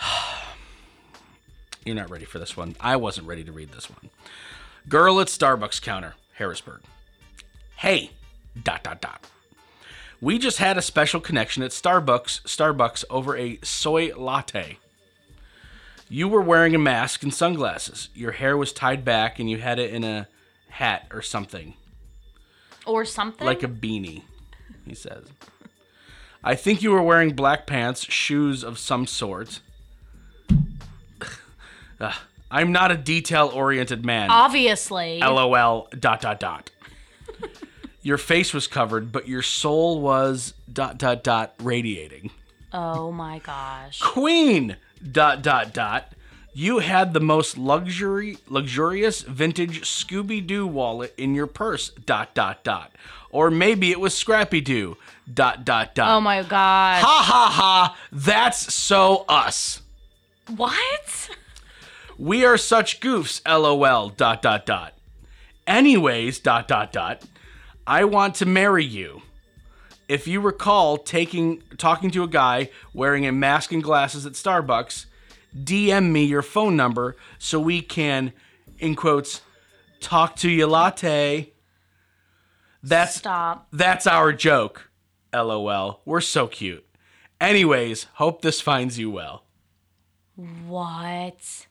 You're 1.84 1.96
not 1.96 2.10
ready 2.10 2.24
for 2.24 2.38
this 2.38 2.56
one. 2.56 2.74
I 2.80 2.96
wasn't 2.96 3.26
ready 3.26 3.44
to 3.44 3.52
read 3.52 3.70
this 3.72 3.90
one. 3.90 4.10
Girl 4.88 5.20
at 5.20 5.26
Starbucks 5.26 5.82
counter, 5.82 6.14
Harrisburg. 6.34 6.80
Hey, 7.76 8.12
dot 8.60 8.82
dot 8.82 9.02
dot. 9.02 9.26
We 10.20 10.38
just 10.38 10.58
had 10.58 10.78
a 10.78 10.82
special 10.82 11.20
connection 11.20 11.62
at 11.62 11.70
Starbucks, 11.70 12.42
Starbucks 12.42 13.04
over 13.08 13.36
a 13.36 13.58
soy 13.62 14.12
latte. 14.16 14.78
You 16.08 16.28
were 16.28 16.40
wearing 16.40 16.74
a 16.74 16.78
mask 16.78 17.22
and 17.22 17.32
sunglasses. 17.34 18.08
Your 18.14 18.32
hair 18.32 18.56
was 18.56 18.72
tied 18.72 19.04
back 19.04 19.38
and 19.38 19.50
you 19.50 19.58
had 19.58 19.78
it 19.78 19.92
in 19.92 20.04
a 20.04 20.26
hat 20.70 21.06
or 21.12 21.20
something, 21.22 21.74
Or 22.86 23.04
something. 23.04 23.46
like 23.46 23.62
a 23.62 23.68
beanie, 23.68 24.22
he 24.86 24.94
says. 24.94 25.26
I 26.42 26.54
think 26.54 26.82
you 26.82 26.92
were 26.92 27.02
wearing 27.02 27.34
black 27.34 27.66
pants, 27.66 28.04
shoes 28.04 28.62
of 28.64 28.78
some 28.78 29.06
sort. 29.06 29.60
Ugh, 32.00 32.14
I'm 32.50 32.72
not 32.72 32.90
a 32.90 32.96
detail 32.96 33.50
oriented 33.52 34.04
man. 34.04 34.30
Obviously. 34.30 35.18
LOL 35.20 35.88
dot 35.98 36.20
dot 36.22 36.40
dot. 36.40 36.70
your 38.02 38.16
face 38.18 38.54
was 38.54 38.66
covered, 38.66 39.12
but 39.12 39.28
your 39.28 39.42
soul 39.42 40.00
was 40.00 40.54
dot 40.72 40.96
dot 40.96 41.22
dot 41.24 41.54
radiating. 41.60 42.30
oh 42.72 43.10
my 43.12 43.40
gosh. 43.40 44.00
Queen 44.00 44.76
dot 44.98 45.42
dot 45.42 45.72
dot. 45.72 46.12
You 46.52 46.78
had 46.80 47.12
the 47.12 47.20
most 47.20 47.56
luxury 47.56 48.38
luxurious 48.48 49.22
vintage 49.22 49.82
Scooby 49.82 50.44
Doo 50.44 50.66
wallet 50.66 51.14
in 51.16 51.34
your 51.34 51.46
purse 51.46 51.90
dot 51.90 52.34
dot 52.34 52.64
dot. 52.64 52.92
Or 53.30 53.50
maybe 53.50 53.90
it 53.90 54.00
was 54.00 54.16
Scrappy 54.16 54.60
Doo 54.60 54.96
dot 55.32 55.64
dot 55.64 55.94
dot. 55.94 56.16
Oh 56.16 56.20
my 56.20 56.42
gosh. 56.42 57.02
ha 57.02 57.22
ha 57.24 57.50
ha. 57.52 57.96
That's 58.10 58.74
so 58.74 59.24
us. 59.28 59.82
What? 60.48 61.30
We 62.18 62.44
are 62.44 62.56
such 62.56 62.98
goofs, 62.98 63.40
lol, 63.46 64.08
dot, 64.08 64.42
dot, 64.42 64.66
dot. 64.66 64.94
Anyways, 65.68 66.40
dot, 66.40 66.66
dot, 66.66 66.90
dot, 66.90 67.22
I 67.86 68.04
want 68.04 68.34
to 68.36 68.46
marry 68.46 68.84
you. 68.84 69.22
If 70.08 70.26
you 70.26 70.40
recall 70.40 70.96
taking 70.96 71.62
talking 71.76 72.10
to 72.12 72.22
a 72.22 72.28
guy 72.28 72.70
wearing 72.94 73.26
a 73.26 73.32
mask 73.32 73.72
and 73.72 73.82
glasses 73.82 74.24
at 74.24 74.32
Starbucks, 74.32 75.04
DM 75.54 76.10
me 76.10 76.24
your 76.24 76.42
phone 76.42 76.76
number 76.76 77.16
so 77.38 77.60
we 77.60 77.82
can, 77.82 78.32
in 78.78 78.94
quotes, 78.94 79.42
talk 80.00 80.34
to 80.36 80.50
you 80.50 80.66
latte. 80.66 81.52
That's 82.82 83.16
Stop. 83.16 83.68
that's 83.72 84.06
our 84.06 84.32
joke. 84.32 84.90
LOL. 85.34 86.00
We're 86.06 86.22
so 86.22 86.46
cute. 86.46 86.86
Anyways, 87.40 88.04
hope 88.14 88.40
this 88.40 88.62
finds 88.62 88.98
you 88.98 89.10
well. 89.10 89.44
What? 90.66 91.66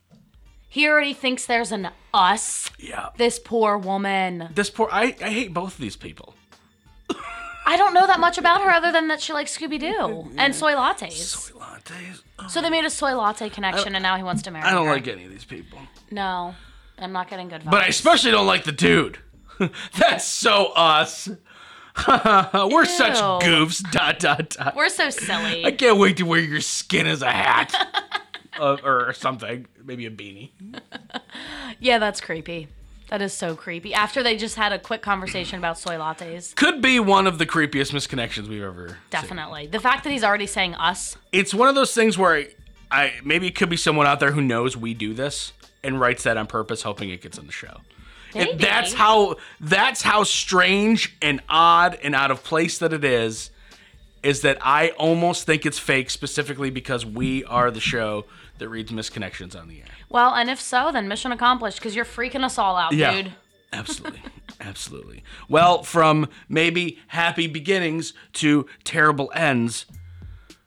He 0.68 0.86
already 0.86 1.14
thinks 1.14 1.46
there's 1.46 1.72
an 1.72 1.88
us. 2.14 2.70
Yeah. 2.78 3.08
This 3.16 3.38
poor 3.38 3.78
woman. 3.78 4.50
This 4.54 4.70
poor 4.70 4.88
I, 4.92 5.16
I 5.20 5.30
hate 5.30 5.52
both 5.52 5.74
of 5.74 5.80
these 5.80 5.96
people. 5.96 6.34
I 7.68 7.76
don't 7.76 7.92
know 7.92 8.06
that 8.06 8.18
much 8.18 8.38
about 8.38 8.62
her 8.62 8.70
other 8.70 8.90
than 8.90 9.08
that 9.08 9.20
she 9.20 9.34
likes 9.34 9.56
Scooby 9.56 9.78
Doo 9.78 10.30
and 10.38 10.54
soy 10.54 10.72
lattes. 10.72 11.12
Soy 11.12 11.58
lattes. 11.58 12.22
So 12.50 12.62
they 12.62 12.70
made 12.70 12.86
a 12.86 12.90
soy 12.90 13.14
latte 13.14 13.50
connection, 13.50 13.94
and 13.94 14.02
now 14.02 14.16
he 14.16 14.22
wants 14.22 14.40
to 14.44 14.50
marry 14.50 14.62
her. 14.62 14.70
I 14.70 14.72
don't 14.72 14.86
her. 14.86 14.92
like 14.94 15.06
any 15.06 15.26
of 15.26 15.30
these 15.30 15.44
people. 15.44 15.78
No, 16.10 16.54
I'm 16.98 17.12
not 17.12 17.28
getting 17.28 17.50
good 17.50 17.60
vibes. 17.62 17.70
But 17.70 17.84
I 17.84 17.88
especially 17.88 18.30
don't 18.30 18.46
like 18.46 18.64
the 18.64 18.72
dude. 18.72 19.18
That's 19.98 20.24
so 20.24 20.72
us. 20.74 21.28
We're 22.08 22.86
such 22.86 23.16
Ew. 23.16 23.46
goofs. 23.46 23.82
Dot 23.90 24.18
dot 24.18 24.48
dot. 24.48 24.74
We're 24.74 24.88
so 24.88 25.10
silly. 25.10 25.66
I 25.66 25.72
can't 25.72 25.98
wait 25.98 26.16
to 26.18 26.22
wear 26.22 26.40
your 26.40 26.62
skin 26.62 27.06
as 27.06 27.20
a 27.20 27.30
hat. 27.30 27.74
uh, 28.58 28.78
or 28.82 29.12
something. 29.12 29.66
Maybe 29.84 30.06
a 30.06 30.10
beanie. 30.10 30.52
yeah, 31.80 31.98
that's 31.98 32.22
creepy. 32.22 32.68
That 33.08 33.22
is 33.22 33.32
so 33.32 33.56
creepy. 33.56 33.94
After 33.94 34.22
they 34.22 34.36
just 34.36 34.56
had 34.56 34.72
a 34.72 34.78
quick 34.78 35.00
conversation 35.00 35.58
about 35.58 35.78
soy 35.78 35.94
lattes. 35.94 36.54
Could 36.54 36.82
be 36.82 37.00
one 37.00 37.26
of 37.26 37.38
the 37.38 37.46
creepiest 37.46 37.92
misconnections 37.92 38.48
we've 38.48 38.62
ever 38.62 38.88
seen. 38.88 38.96
Definitely. 39.10 39.66
The 39.66 39.80
fact 39.80 40.04
that 40.04 40.10
he's 40.10 40.24
already 40.24 40.46
saying 40.46 40.74
us. 40.74 41.16
It's 41.32 41.54
one 41.54 41.68
of 41.68 41.74
those 41.74 41.94
things 41.94 42.18
where 42.18 42.34
I, 42.34 42.48
I 42.90 43.12
maybe 43.24 43.46
it 43.46 43.54
could 43.54 43.70
be 43.70 43.78
someone 43.78 44.06
out 44.06 44.20
there 44.20 44.32
who 44.32 44.42
knows 44.42 44.76
we 44.76 44.92
do 44.92 45.14
this 45.14 45.52
and 45.82 45.98
writes 45.98 46.24
that 46.24 46.36
on 46.36 46.46
purpose, 46.46 46.82
hoping 46.82 47.08
it 47.08 47.22
gets 47.22 47.38
on 47.38 47.46
the 47.46 47.52
show. 47.52 47.80
Maybe. 48.34 48.50
And 48.50 48.60
that's 48.60 48.92
how 48.92 49.36
that's 49.58 50.02
how 50.02 50.24
strange 50.24 51.16
and 51.22 51.40
odd 51.48 51.98
and 52.02 52.14
out 52.14 52.30
of 52.30 52.44
place 52.44 52.78
that 52.78 52.92
it 52.92 53.04
is. 53.04 53.50
Is 54.22 54.42
that 54.42 54.58
I 54.60 54.90
almost 54.90 55.46
think 55.46 55.64
it's 55.64 55.78
fake 55.78 56.10
specifically 56.10 56.70
because 56.70 57.06
we 57.06 57.44
are 57.44 57.70
the 57.70 57.80
show 57.80 58.26
that 58.58 58.68
reads 58.68 58.90
misconnections 58.92 59.58
on 59.60 59.68
the 59.68 59.80
air. 59.80 59.86
Well, 60.08 60.34
and 60.34 60.48
if 60.50 60.60
so, 60.60 60.90
then 60.92 61.08
mission 61.08 61.32
accomplished 61.32 61.78
because 61.78 61.94
you're 61.96 62.04
freaking 62.04 62.44
us 62.44 62.58
all 62.58 62.76
out, 62.76 62.92
Yeah. 62.92 63.12
dude. 63.22 63.32
Absolutely. 63.72 64.22
Absolutely. 64.60 65.22
Well, 65.48 65.82
from 65.82 66.28
maybe 66.48 66.98
happy 67.08 67.46
beginnings 67.46 68.14
to 68.34 68.66
terrible 68.84 69.30
ends, 69.34 69.84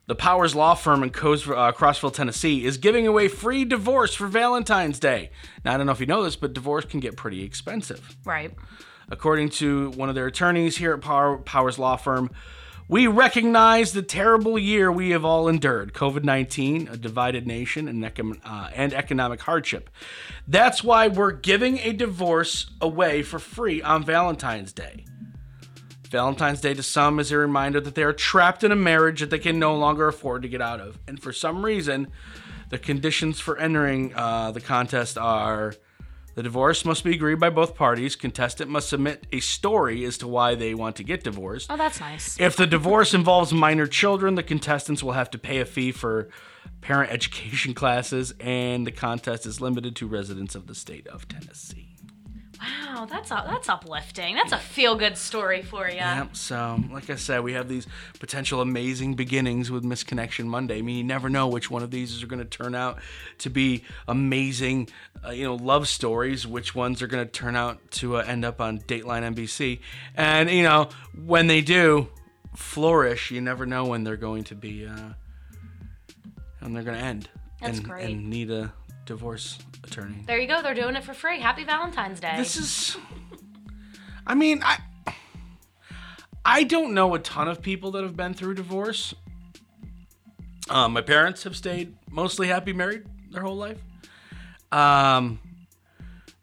the 0.07 0.15
Powers 0.15 0.53
Law 0.55 0.75
Firm 0.75 1.03
in 1.03 1.09
Coes- 1.09 1.47
uh, 1.47 1.71
Crossville, 1.71 2.13
Tennessee 2.13 2.65
is 2.65 2.77
giving 2.77 3.07
away 3.07 3.27
free 3.27 3.65
divorce 3.65 4.13
for 4.13 4.27
Valentine's 4.27 4.99
Day. 4.99 5.31
Now, 5.65 5.73
I 5.73 5.77
don't 5.77 5.85
know 5.85 5.91
if 5.93 5.99
you 5.99 6.05
know 6.05 6.23
this, 6.23 6.35
but 6.35 6.53
divorce 6.53 6.85
can 6.85 6.99
get 6.99 7.15
pretty 7.17 7.43
expensive. 7.43 8.17
Right. 8.25 8.53
According 9.09 9.49
to 9.49 9.89
one 9.91 10.09
of 10.09 10.15
their 10.15 10.27
attorneys 10.27 10.77
here 10.77 10.93
at 10.93 11.01
Power, 11.01 11.37
Powers 11.37 11.79
Law 11.79 11.95
Firm, 11.97 12.29
we 12.91 13.07
recognize 13.07 13.93
the 13.93 14.01
terrible 14.01 14.59
year 14.59 14.91
we 14.91 15.11
have 15.11 15.23
all 15.23 15.47
endured 15.47 15.93
COVID 15.93 16.25
19, 16.25 16.89
a 16.89 16.97
divided 16.97 17.47
nation, 17.47 17.87
and, 17.87 18.03
uh, 18.43 18.69
and 18.75 18.93
economic 18.93 19.39
hardship. 19.39 19.89
That's 20.45 20.83
why 20.83 21.07
we're 21.07 21.31
giving 21.31 21.79
a 21.79 21.93
divorce 21.93 22.69
away 22.81 23.23
for 23.23 23.39
free 23.39 23.81
on 23.81 24.03
Valentine's 24.03 24.73
Day. 24.73 25.05
Valentine's 26.09 26.59
Day 26.59 26.73
to 26.73 26.83
some 26.83 27.17
is 27.17 27.31
a 27.31 27.37
reminder 27.37 27.79
that 27.79 27.95
they 27.95 28.03
are 28.03 28.11
trapped 28.11 28.61
in 28.61 28.73
a 28.73 28.75
marriage 28.75 29.21
that 29.21 29.29
they 29.29 29.39
can 29.39 29.57
no 29.57 29.73
longer 29.73 30.09
afford 30.09 30.41
to 30.41 30.49
get 30.49 30.61
out 30.61 30.81
of. 30.81 30.99
And 31.07 31.17
for 31.17 31.31
some 31.31 31.63
reason, 31.63 32.07
the 32.71 32.77
conditions 32.77 33.39
for 33.39 33.57
entering 33.57 34.13
uh, 34.13 34.51
the 34.51 34.59
contest 34.59 35.17
are 35.17 35.75
the 36.35 36.43
divorce 36.43 36.85
must 36.85 37.03
be 37.03 37.13
agreed 37.13 37.39
by 37.39 37.49
both 37.49 37.75
parties. 37.75 38.15
Contestant 38.15 38.69
must 38.69 38.89
submit 38.89 39.27
a 39.31 39.39
story 39.39 40.03
as 40.05 40.17
to 40.19 40.27
why 40.27 40.55
they 40.55 40.73
want 40.73 40.95
to 40.97 41.03
get 41.03 41.23
divorced. 41.23 41.71
Oh, 41.71 41.77
that's 41.77 41.99
nice. 41.99 42.39
If 42.39 42.55
the 42.55 42.67
divorce 42.67 43.13
involves 43.13 43.53
minor 43.53 43.87
children, 43.87 44.35
the 44.35 44.43
contestants 44.43 45.03
will 45.03 45.13
have 45.13 45.29
to 45.31 45.37
pay 45.37 45.59
a 45.59 45.65
fee 45.65 45.91
for 45.91 46.29
parent 46.81 47.11
education 47.11 47.73
classes, 47.81 48.33
and 48.39 48.87
the 48.87 48.91
contest 48.91 49.45
is 49.45 49.61
limited 49.61 49.95
to 49.97 50.07
residents 50.07 50.55
of 50.55 50.67
the 50.67 50.75
state 50.75 51.07
of 51.07 51.27
Tennessee. 51.27 51.90
Wow, 52.61 53.05
that's 53.05 53.31
up, 53.31 53.47
that's 53.47 53.69
uplifting. 53.69 54.35
That's 54.35 54.51
a 54.51 54.57
feel 54.57 54.95
good 54.95 55.17
story 55.17 55.63
for 55.63 55.89
you. 55.89 55.95
Yep. 55.95 56.35
So, 56.35 56.79
like 56.91 57.09
I 57.09 57.15
said, 57.15 57.43
we 57.43 57.53
have 57.53 57.67
these 57.67 57.87
potential 58.19 58.61
amazing 58.61 59.15
beginnings 59.15 59.71
with 59.71 59.83
Missed 59.83 60.05
Connection 60.05 60.47
Monday. 60.47 60.77
I 60.77 60.81
mean, 60.83 60.97
you 60.97 61.03
never 61.03 61.27
know 61.27 61.47
which 61.47 61.71
one 61.71 61.81
of 61.81 61.89
these 61.89 62.21
are 62.21 62.27
going 62.27 62.39
to 62.39 62.45
turn 62.45 62.75
out 62.75 62.99
to 63.39 63.49
be 63.49 63.83
amazing, 64.07 64.89
uh, 65.25 65.31
you 65.31 65.43
know, 65.43 65.55
love 65.55 65.87
stories. 65.87 66.45
Which 66.45 66.75
ones 66.75 67.01
are 67.01 67.07
going 67.07 67.25
to 67.25 67.31
turn 67.31 67.55
out 67.55 67.79
to 67.91 68.17
uh, 68.17 68.23
end 68.27 68.45
up 68.45 68.61
on 68.61 68.79
Dateline 68.79 69.33
NBC, 69.33 69.79
and 70.15 70.49
you 70.49 70.63
know, 70.63 70.89
when 71.25 71.47
they 71.47 71.61
do 71.61 72.09
flourish, 72.55 73.31
you 73.31 73.41
never 73.41 73.65
know 73.65 73.85
when 73.85 74.03
they're 74.03 74.17
going 74.17 74.43
to 74.43 74.55
be, 74.55 74.85
uh, 74.85 75.13
when 76.59 76.73
they're 76.73 76.83
going 76.83 76.99
to 76.99 77.03
end. 77.03 77.27
That's 77.59 77.77
and, 77.77 77.87
great. 77.87 78.09
And 78.09 78.29
need 78.29 78.51
a 78.51 78.73
divorce 79.05 79.59
attorney. 79.83 80.23
There 80.25 80.39
you 80.39 80.47
go. 80.47 80.61
They're 80.61 80.73
doing 80.73 80.95
it 80.95 81.03
for 81.03 81.13
free. 81.13 81.39
Happy 81.39 81.63
Valentine's 81.63 82.19
Day. 82.19 82.33
This 82.37 82.57
is. 82.57 82.97
I 84.25 84.35
mean, 84.35 84.61
I. 84.63 84.79
I 86.43 86.63
don't 86.63 86.93
know 86.93 87.13
a 87.13 87.19
ton 87.19 87.47
of 87.47 87.61
people 87.61 87.91
that 87.91 88.03
have 88.03 88.17
been 88.17 88.33
through 88.33 88.55
divorce. 88.55 89.13
Um, 90.69 90.93
my 90.93 91.01
parents 91.01 91.43
have 91.43 91.55
stayed 91.55 91.95
mostly 92.09 92.47
happy 92.47 92.73
married 92.73 93.03
their 93.29 93.43
whole 93.43 93.57
life. 93.57 93.77
Um, 94.71 95.39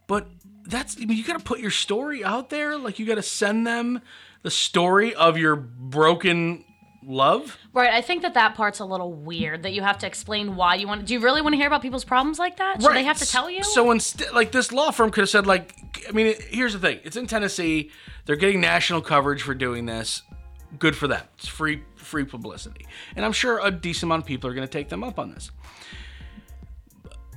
but 0.06 0.28
that's 0.66 0.96
I 1.00 1.06
mean, 1.06 1.16
you 1.16 1.24
got 1.24 1.38
to 1.38 1.44
put 1.44 1.60
your 1.60 1.70
story 1.70 2.22
out 2.22 2.50
there. 2.50 2.76
Like 2.76 2.98
you 2.98 3.06
got 3.06 3.16
to 3.16 3.22
send 3.22 3.66
them 3.66 4.02
the 4.42 4.50
story 4.50 5.14
of 5.14 5.36
your 5.36 5.56
broken 5.56 6.64
love. 7.08 7.58
Right. 7.72 7.92
I 7.92 8.02
think 8.02 8.22
that 8.22 8.34
that 8.34 8.54
part's 8.54 8.78
a 8.78 8.84
little 8.84 9.12
weird 9.12 9.62
that 9.62 9.72
you 9.72 9.82
have 9.82 9.98
to 9.98 10.06
explain 10.06 10.54
why 10.54 10.74
you 10.76 10.86
want. 10.86 11.06
Do 11.06 11.14
you 11.14 11.20
really 11.20 11.40
want 11.40 11.54
to 11.54 11.56
hear 11.56 11.66
about 11.66 11.82
people's 11.82 12.04
problems 12.04 12.38
like 12.38 12.58
that? 12.58 12.80
Should 12.80 12.94
they 12.94 13.04
have 13.04 13.18
to 13.18 13.26
tell 13.26 13.50
you? 13.50 13.64
So 13.64 13.90
instead, 13.90 14.32
like 14.32 14.52
this 14.52 14.70
law 14.70 14.90
firm 14.90 15.10
could 15.10 15.22
have 15.22 15.30
said, 15.30 15.46
like, 15.46 15.74
I 16.08 16.12
mean, 16.12 16.28
it, 16.28 16.42
here's 16.42 16.74
the 16.74 16.78
thing: 16.78 17.00
it's 17.02 17.16
in 17.16 17.26
Tennessee. 17.26 17.90
They're 18.26 18.36
getting 18.36 18.60
national 18.60 19.00
coverage 19.00 19.42
for 19.42 19.54
doing 19.54 19.86
this. 19.86 20.22
Good 20.78 20.94
for 20.94 21.08
them. 21.08 21.22
It's 21.38 21.48
free, 21.48 21.82
free 21.96 22.24
publicity, 22.24 22.86
and 23.16 23.24
I'm 23.24 23.32
sure 23.32 23.58
a 23.64 23.70
decent 23.70 24.04
amount 24.04 24.22
of 24.22 24.26
people 24.26 24.50
are 24.50 24.54
going 24.54 24.68
to 24.68 24.72
take 24.72 24.90
them 24.90 25.02
up 25.02 25.18
on 25.18 25.32
this. 25.32 25.50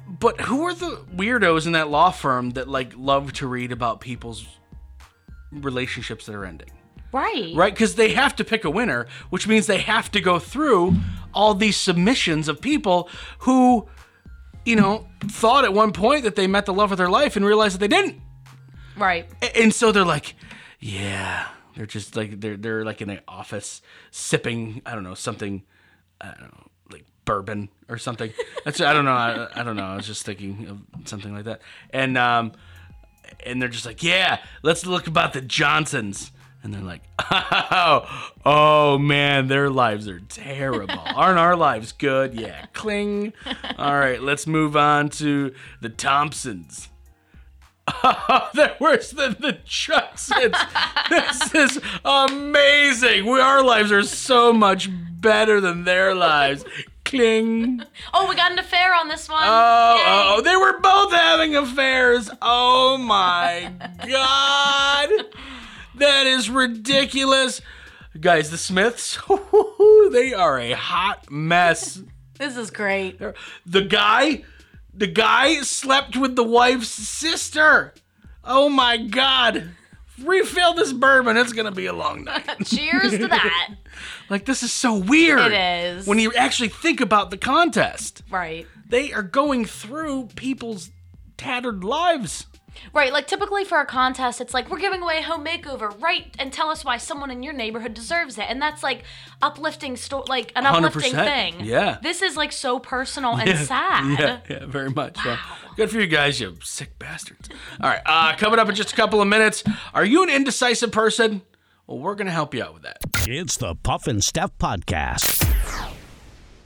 But 0.08 0.42
who 0.42 0.64
are 0.64 0.74
the 0.74 1.06
weirdos 1.16 1.66
in 1.66 1.72
that 1.72 1.90
law 1.90 2.12
firm 2.12 2.52
that 2.52 2.68
like 2.68 2.92
love 2.98 3.32
to 3.34 3.48
read 3.48 3.72
about 3.72 4.02
people's 4.02 4.46
relationships 5.54 6.26
that 6.26 6.36
are 6.36 6.44
ending? 6.44 6.72
Right. 7.12 7.56
right? 7.56 7.74
Because 7.74 7.96
they 7.96 8.14
have 8.14 8.36
to 8.38 8.44
pick 8.44 8.64
a 8.64 8.70
winner, 8.70 9.08
which 9.30 9.48
means 9.48 9.68
they 9.68 9.80
have 9.80 10.12
to 10.12 10.22
go 10.22 10.40
through 10.40 10.96
all 11.34 11.54
these 11.54 11.78
submissions 11.78 12.48
of 12.48 12.62
people 12.62 13.10
who, 13.40 13.88
you 14.66 14.76
know, 14.76 15.08
thought 15.22 15.64
at 15.64 15.74
one 15.74 15.92
point 15.92 16.24
that 16.24 16.36
they 16.36 16.48
met 16.48 16.66
the 16.66 16.74
love 16.74 16.92
of 16.92 16.98
their 16.98 17.10
life 17.10 17.36
and 17.36 17.46
realized 17.46 17.76
that 17.76 17.80
they 17.80 17.88
didn't. 17.88 18.22
Right. 18.98 19.30
And 19.56 19.74
so 19.74 19.92
they're 19.92 20.06
like, 20.06 20.36
yeah, 20.80 21.48
they're 21.76 21.86
just 21.86 22.16
like 22.16 22.40
they're 22.40 22.58
they're 22.58 22.84
like 22.84 23.02
in 23.02 23.10
an 23.10 23.22
office 23.28 23.82
sipping, 24.12 24.82
I 24.86 24.94
don't 24.94 25.04
know, 25.04 25.14
something, 25.14 25.64
I 26.20 26.34
don't 26.40 26.42
know, 26.42 26.68
like 26.92 27.06
bourbon 27.26 27.70
or 27.88 27.98
something. 27.98 28.34
That's 28.66 28.82
I 28.82 28.94
don't 28.94 29.06
know, 29.06 29.14
I, 29.14 29.48
I 29.56 29.64
don't 29.64 29.76
know. 29.76 29.86
I 29.86 29.96
was 29.96 30.08
just 30.08 30.26
thinking 30.26 30.68
of 30.68 31.08
something 31.08 31.34
like 31.34 31.46
that, 31.46 31.62
and 31.92 32.18
um, 32.18 32.54
and 33.46 33.62
they're 33.62 33.70
just 33.70 33.86
like, 33.86 34.04
yeah, 34.04 34.40
let's 34.64 34.86
look 34.86 35.08
about 35.08 35.34
the 35.34 35.42
Johnsons. 35.42 36.32
And 36.64 36.74
they're 36.74 36.82
like, 36.82 37.02
oh, 37.20 38.30
oh 38.46 38.98
man, 38.98 39.48
their 39.48 39.70
lives 39.70 40.08
are 40.08 40.20
terrible. 40.20 41.00
Aren't 41.16 41.40
our 41.40 41.56
lives 41.56 41.92
good? 41.92 42.34
Yeah, 42.34 42.66
cling. 42.74 43.34
All 43.78 43.98
right, 43.98 44.22
let's 44.22 44.46
move 44.46 44.78
on 44.78 45.10
to 45.10 45.54
the 45.82 45.90
Thompsons. 45.90 46.90
Oh, 47.88 48.50
they're 48.54 48.76
worse 48.80 49.12
than 49.12 49.36
the 49.40 49.58
Johnsons. 49.66 50.56
this 51.10 51.56
is 51.56 51.80
amazing. 52.06 53.26
We, 53.26 53.40
our 53.40 53.64
lives 53.64 53.92
are 53.92 54.04
so 54.04 54.54
much 54.54 54.90
better 54.92 55.60
than 55.60 55.84
their 55.84 56.14
lives. 56.14 56.64
Cling. 57.06 57.82
Oh, 58.14 58.30
we 58.30 58.36
got 58.36 58.52
an 58.52 58.60
affair 58.60 58.94
on 58.96 59.08
this 59.10 59.28
one. 59.28 59.44
Oh, 59.44 60.04
oh, 60.38 60.42
they 60.42 60.56
were 60.56 60.80
both 60.80 61.12
having 61.12 61.56
affairs. 61.56 62.30
Oh 62.42 62.98
my 62.98 63.72
god. 64.08 65.10
That 66.02 66.26
is 66.26 66.50
ridiculous. 66.50 67.62
Guys, 68.20 68.50
the 68.50 68.58
Smiths, 68.58 69.20
they 70.12 70.34
are 70.34 70.60
a 70.60 70.72
hot 70.72 71.30
mess. 71.30 72.02
This 72.40 72.58
is 72.58 72.72
great. 72.72 73.22
The 73.68 73.82
guy, 73.84 74.44
the 74.92 75.06
guy 75.06 75.62
slept 75.62 76.18
with 76.18 76.36
the 76.36 76.44
wife's 76.44 76.88
sister. 76.90 77.94
Oh 78.44 78.68
my 78.68 78.98
god. 78.98 79.70
Refill 80.24 80.74
this 80.74 80.92
bourbon. 80.92 81.38
It's 81.38 81.54
going 81.54 81.66
to 81.68 81.72
be 81.72 81.86
a 81.86 81.94
long 81.94 82.24
night. 82.24 82.50
Cheers 82.66 83.12
to 83.12 83.28
that. 83.28 83.76
Like 84.30 84.46
this 84.46 84.64
is 84.64 84.72
so 84.72 84.98
weird. 84.98 85.52
It 85.52 85.98
is. 85.98 86.08
When 86.08 86.18
you 86.18 86.34
actually 86.34 86.70
think 86.70 87.02
about 87.02 87.30
the 87.32 87.38
contest. 87.38 88.24
Right. 88.32 88.66
They 88.88 89.12
are 89.12 89.24
going 89.24 89.66
through 89.66 90.30
people's 90.36 90.90
tattered 91.36 91.84
lives. 91.84 92.46
Right, 92.94 93.12
like 93.14 93.28
typically 93.28 93.64
for 93.64 93.80
a 93.80 93.86
contest, 93.86 94.42
it's 94.42 94.54
like 94.54 94.70
we're 94.70 94.80
giving 94.80 95.02
away 95.02 95.20
a 95.20 95.22
home 95.22 95.46
makeover. 95.46 96.00
Write 96.02 96.36
and 96.40 96.52
tell 96.52 96.70
us 96.70 96.84
why 96.84 96.98
someone 96.98 97.30
in 97.30 97.44
your 97.44 97.54
neighborhood 97.54 97.94
deserves 97.94 98.38
it, 98.38 98.46
and 98.50 98.62
that's 98.62 98.82
like 98.82 99.04
uplifting, 99.42 99.96
sto- 99.98 100.26
like 100.28 100.52
an 100.56 100.66
uplifting 100.66 101.14
100%, 101.14 101.26
thing. 101.26 101.66
yeah. 101.66 101.98
This 102.02 102.22
is 102.22 102.36
like 102.38 102.52
so 102.52 102.80
personal 102.80 103.36
and 103.38 103.58
sad. 103.60 104.20
Yeah, 104.20 104.40
yeah, 104.50 104.66
very 104.66 104.90
much. 104.90 105.18
so. 105.18 105.38
Good 105.76 105.90
for 105.90 106.00
you 106.00 106.08
guys, 106.08 106.40
you 106.40 106.58
sick 106.62 106.98
bastards. 107.00 107.50
All 107.80 107.90
right, 107.90 108.02
uh, 108.06 108.36
coming 108.36 108.60
up 108.60 108.68
in 108.70 108.76
just 108.76 108.92
a 108.94 108.96
couple 108.96 109.22
of 109.22 109.28
minutes. 109.28 109.64
Are 109.94 110.06
you 110.06 110.24
an 110.24 110.30
indecisive 110.30 110.92
person? 110.92 111.42
Well, 111.88 112.00
we're 112.00 112.16
going 112.16 112.28
to 112.28 112.34
help 112.34 112.54
you 112.54 112.64
out 112.64 112.74
with 112.74 112.84
that. 112.84 112.98
It's 113.28 113.58
the 113.58 113.76
Puff 113.76 114.08
and 114.08 114.24
Steph 114.24 114.58
Podcast. 114.58 115.90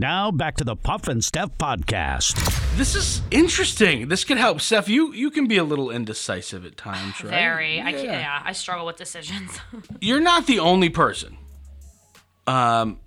Now 0.00 0.30
back 0.30 0.56
to 0.56 0.64
the 0.64 0.74
Puff 0.74 1.08
and 1.08 1.22
Steph 1.22 1.56
Podcast. 1.58 2.76
This 2.76 2.94
is 2.94 3.20
interesting. 3.30 4.08
This 4.08 4.24
could 4.24 4.38
help. 4.38 4.60
Steph, 4.60 4.88
you, 4.88 5.12
you 5.12 5.30
can 5.30 5.46
be 5.46 5.58
a 5.58 5.64
little 5.64 5.90
indecisive 5.90 6.64
at 6.64 6.76
times, 6.76 7.22
right? 7.22 7.30
Very. 7.30 7.80
I 7.80 7.92
can't, 7.92 8.04
yeah, 8.04 8.42
I 8.44 8.52
struggle 8.52 8.86
with 8.86 8.96
decisions. 8.96 9.60
You're 10.00 10.20
not 10.20 10.46
the 10.46 10.58
only 10.60 10.88
person 10.88 11.36
um, 12.46 12.98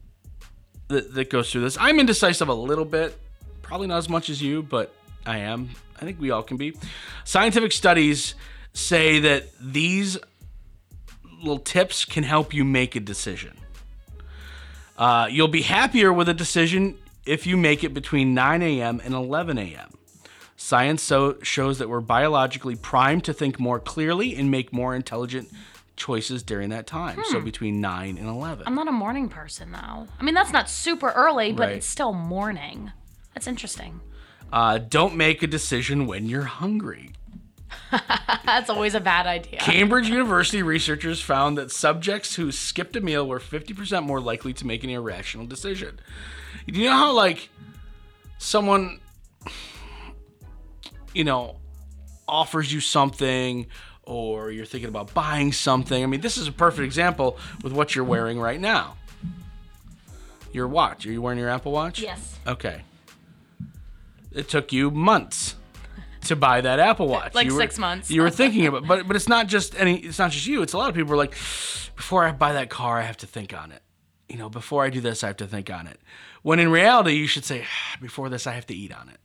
that, 0.87 1.13
that 1.15 1.29
goes 1.29 1.51
through 1.51 1.61
this. 1.61 1.77
I'm 1.79 1.99
indecisive 1.99 2.47
a 2.49 2.53
little 2.53 2.85
bit. 2.85 3.17
Probably 3.61 3.87
not 3.87 3.97
as 3.97 4.07
much 4.07 4.29
as 4.29 4.41
you, 4.41 4.61
but 4.61 4.93
I 5.25 5.39
am. 5.39 5.71
I 5.99 6.05
think 6.05 6.19
we 6.19 6.31
all 6.31 6.43
can 6.43 6.57
be. 6.57 6.77
Scientific 7.23 7.71
studies 7.71 8.35
say 8.73 9.19
that 9.19 9.45
these 9.59 10.17
little 11.39 11.59
tips 11.59 12.05
can 12.05 12.23
help 12.23 12.53
you 12.53 12.63
make 12.63 12.95
a 12.95 12.99
decision. 12.99 13.57
Uh, 14.97 15.27
you'll 15.29 15.47
be 15.47 15.61
happier 15.63 16.11
with 16.13 16.29
a 16.29 16.33
decision 16.33 16.97
if 17.25 17.45
you 17.45 17.57
make 17.57 17.83
it 17.83 17.93
between 17.93 18.33
9 18.33 18.61
a.m. 18.61 19.01
and 19.03 19.13
11 19.13 19.57
a.m. 19.57 19.89
Science 20.57 21.01
so 21.01 21.37
shows 21.41 21.79
that 21.79 21.89
we're 21.89 21.99
biologically 21.99 22.75
primed 22.75 23.23
to 23.25 23.33
think 23.33 23.59
more 23.59 23.79
clearly 23.79 24.35
and 24.35 24.49
make 24.49 24.71
more 24.71 24.95
intelligent 24.95 25.49
choices 25.97 26.43
during 26.43 26.69
that 26.69 26.87
time. 26.87 27.19
So 27.25 27.39
between 27.41 27.81
9 27.81 28.17
and 28.17 28.27
11. 28.27 28.63
I'm 28.67 28.75
not 28.75 28.87
a 28.87 28.91
morning 28.91 29.29
person 29.29 29.71
though. 29.71 30.07
I 30.19 30.23
mean, 30.23 30.33
that's 30.35 30.51
not 30.53 30.69
super 30.69 31.09
early, 31.11 31.51
but 31.51 31.67
Right. 31.67 31.75
it's 31.77 31.85
still 31.87 32.13
morning. 32.13 32.91
That's 33.33 33.47
interesting. 33.47 33.99
Uh, 34.51 34.77
don't 34.77 35.15
make 35.15 35.43
a 35.43 35.47
decision 35.47 36.05
when 36.05 36.27
you're 36.27 36.43
hungry. 36.43 37.11
That's 38.45 38.69
always 38.69 38.95
a 38.95 38.99
bad 38.99 39.25
idea. 39.25 39.59
Cambridge 39.59 40.09
University 40.09 40.63
researchers 40.63 41.21
found 41.21 41.57
that 41.57 41.71
subjects 41.71 42.35
who 42.35 42.51
skipped 42.51 42.95
a 42.95 43.01
meal 43.01 43.27
were 43.27 43.39
50% 43.39 44.03
more 44.03 44.21
likely 44.21 44.53
to 44.53 44.67
make 44.67 44.83
an 44.83 44.89
irrational 44.89 45.45
decision. 45.45 45.99
Do 46.67 46.79
you 46.79 46.89
know 46.89 46.97
how, 46.97 47.13
like, 47.13 47.49
someone, 48.37 48.99
you 51.13 51.23
know, 51.23 51.57
offers 52.27 52.73
you 52.73 52.79
something 52.79 53.67
or 54.03 54.51
you're 54.51 54.65
thinking 54.65 54.89
about 54.89 55.13
buying 55.13 55.51
something? 55.51 56.01
I 56.01 56.05
mean, 56.05 56.21
this 56.21 56.37
is 56.37 56.47
a 56.47 56.51
perfect 56.51 56.85
example 56.85 57.37
with 57.63 57.73
what 57.73 57.95
you're 57.95 58.05
wearing 58.05 58.39
right 58.39 58.59
now. 58.59 58.97
Your 60.51 60.67
watch. 60.67 61.05
Are 61.05 61.11
you 61.11 61.21
wearing 61.21 61.39
your 61.39 61.49
Apple 61.49 61.73
Watch? 61.73 61.99
Yes. 61.99 62.39
Okay. 62.47 62.81
It 64.31 64.47
took 64.47 64.71
you 64.71 64.89
months 64.89 65.55
to 66.25 66.35
buy 66.35 66.61
that 66.61 66.79
Apple 66.79 67.07
Watch. 67.07 67.33
Like 67.33 67.47
You 67.47 67.53
were- 67.55 67.61
six 67.61 67.77
months. 67.79 68.11
You 68.11 68.21
were 68.21 68.29
thinking 68.41 68.65
about, 68.67 68.85
but 68.87 69.07
but 69.07 69.15
it's 69.15 69.29
not 69.29 69.47
just 69.47 69.75
any. 69.79 69.97
It's 69.97 70.19
not 70.19 70.31
just 70.31 70.45
you. 70.47 70.61
It's 70.61 70.73
a 70.73 70.77
lot 70.77 70.89
of 70.89 70.95
people 70.95 71.13
are 71.13 71.17
like, 71.17 71.31
before 71.95 72.25
I 72.25 72.31
buy 72.31 72.53
that 72.53 72.69
car, 72.69 72.99
I 72.99 73.03
have 73.03 73.17
to 73.17 73.27
think 73.27 73.53
on 73.53 73.71
it. 73.71 73.81
You 74.29 74.37
know, 74.37 74.49
before 74.49 74.83
I 74.83 74.89
do 74.89 75.01
this, 75.01 75.23
I 75.23 75.27
have 75.27 75.37
to 75.37 75.47
think 75.47 75.69
on 75.69 75.87
it. 75.87 75.99
When 76.41 76.59
in 76.59 76.69
reality, 76.69 77.13
you 77.13 77.27
should 77.27 77.45
say, 77.45 77.65
before 78.01 78.29
this, 78.29 78.47
I 78.47 78.53
have 78.53 78.65
to 78.67 78.75
eat 78.75 78.91
on 78.93 79.09
it. 79.09 79.17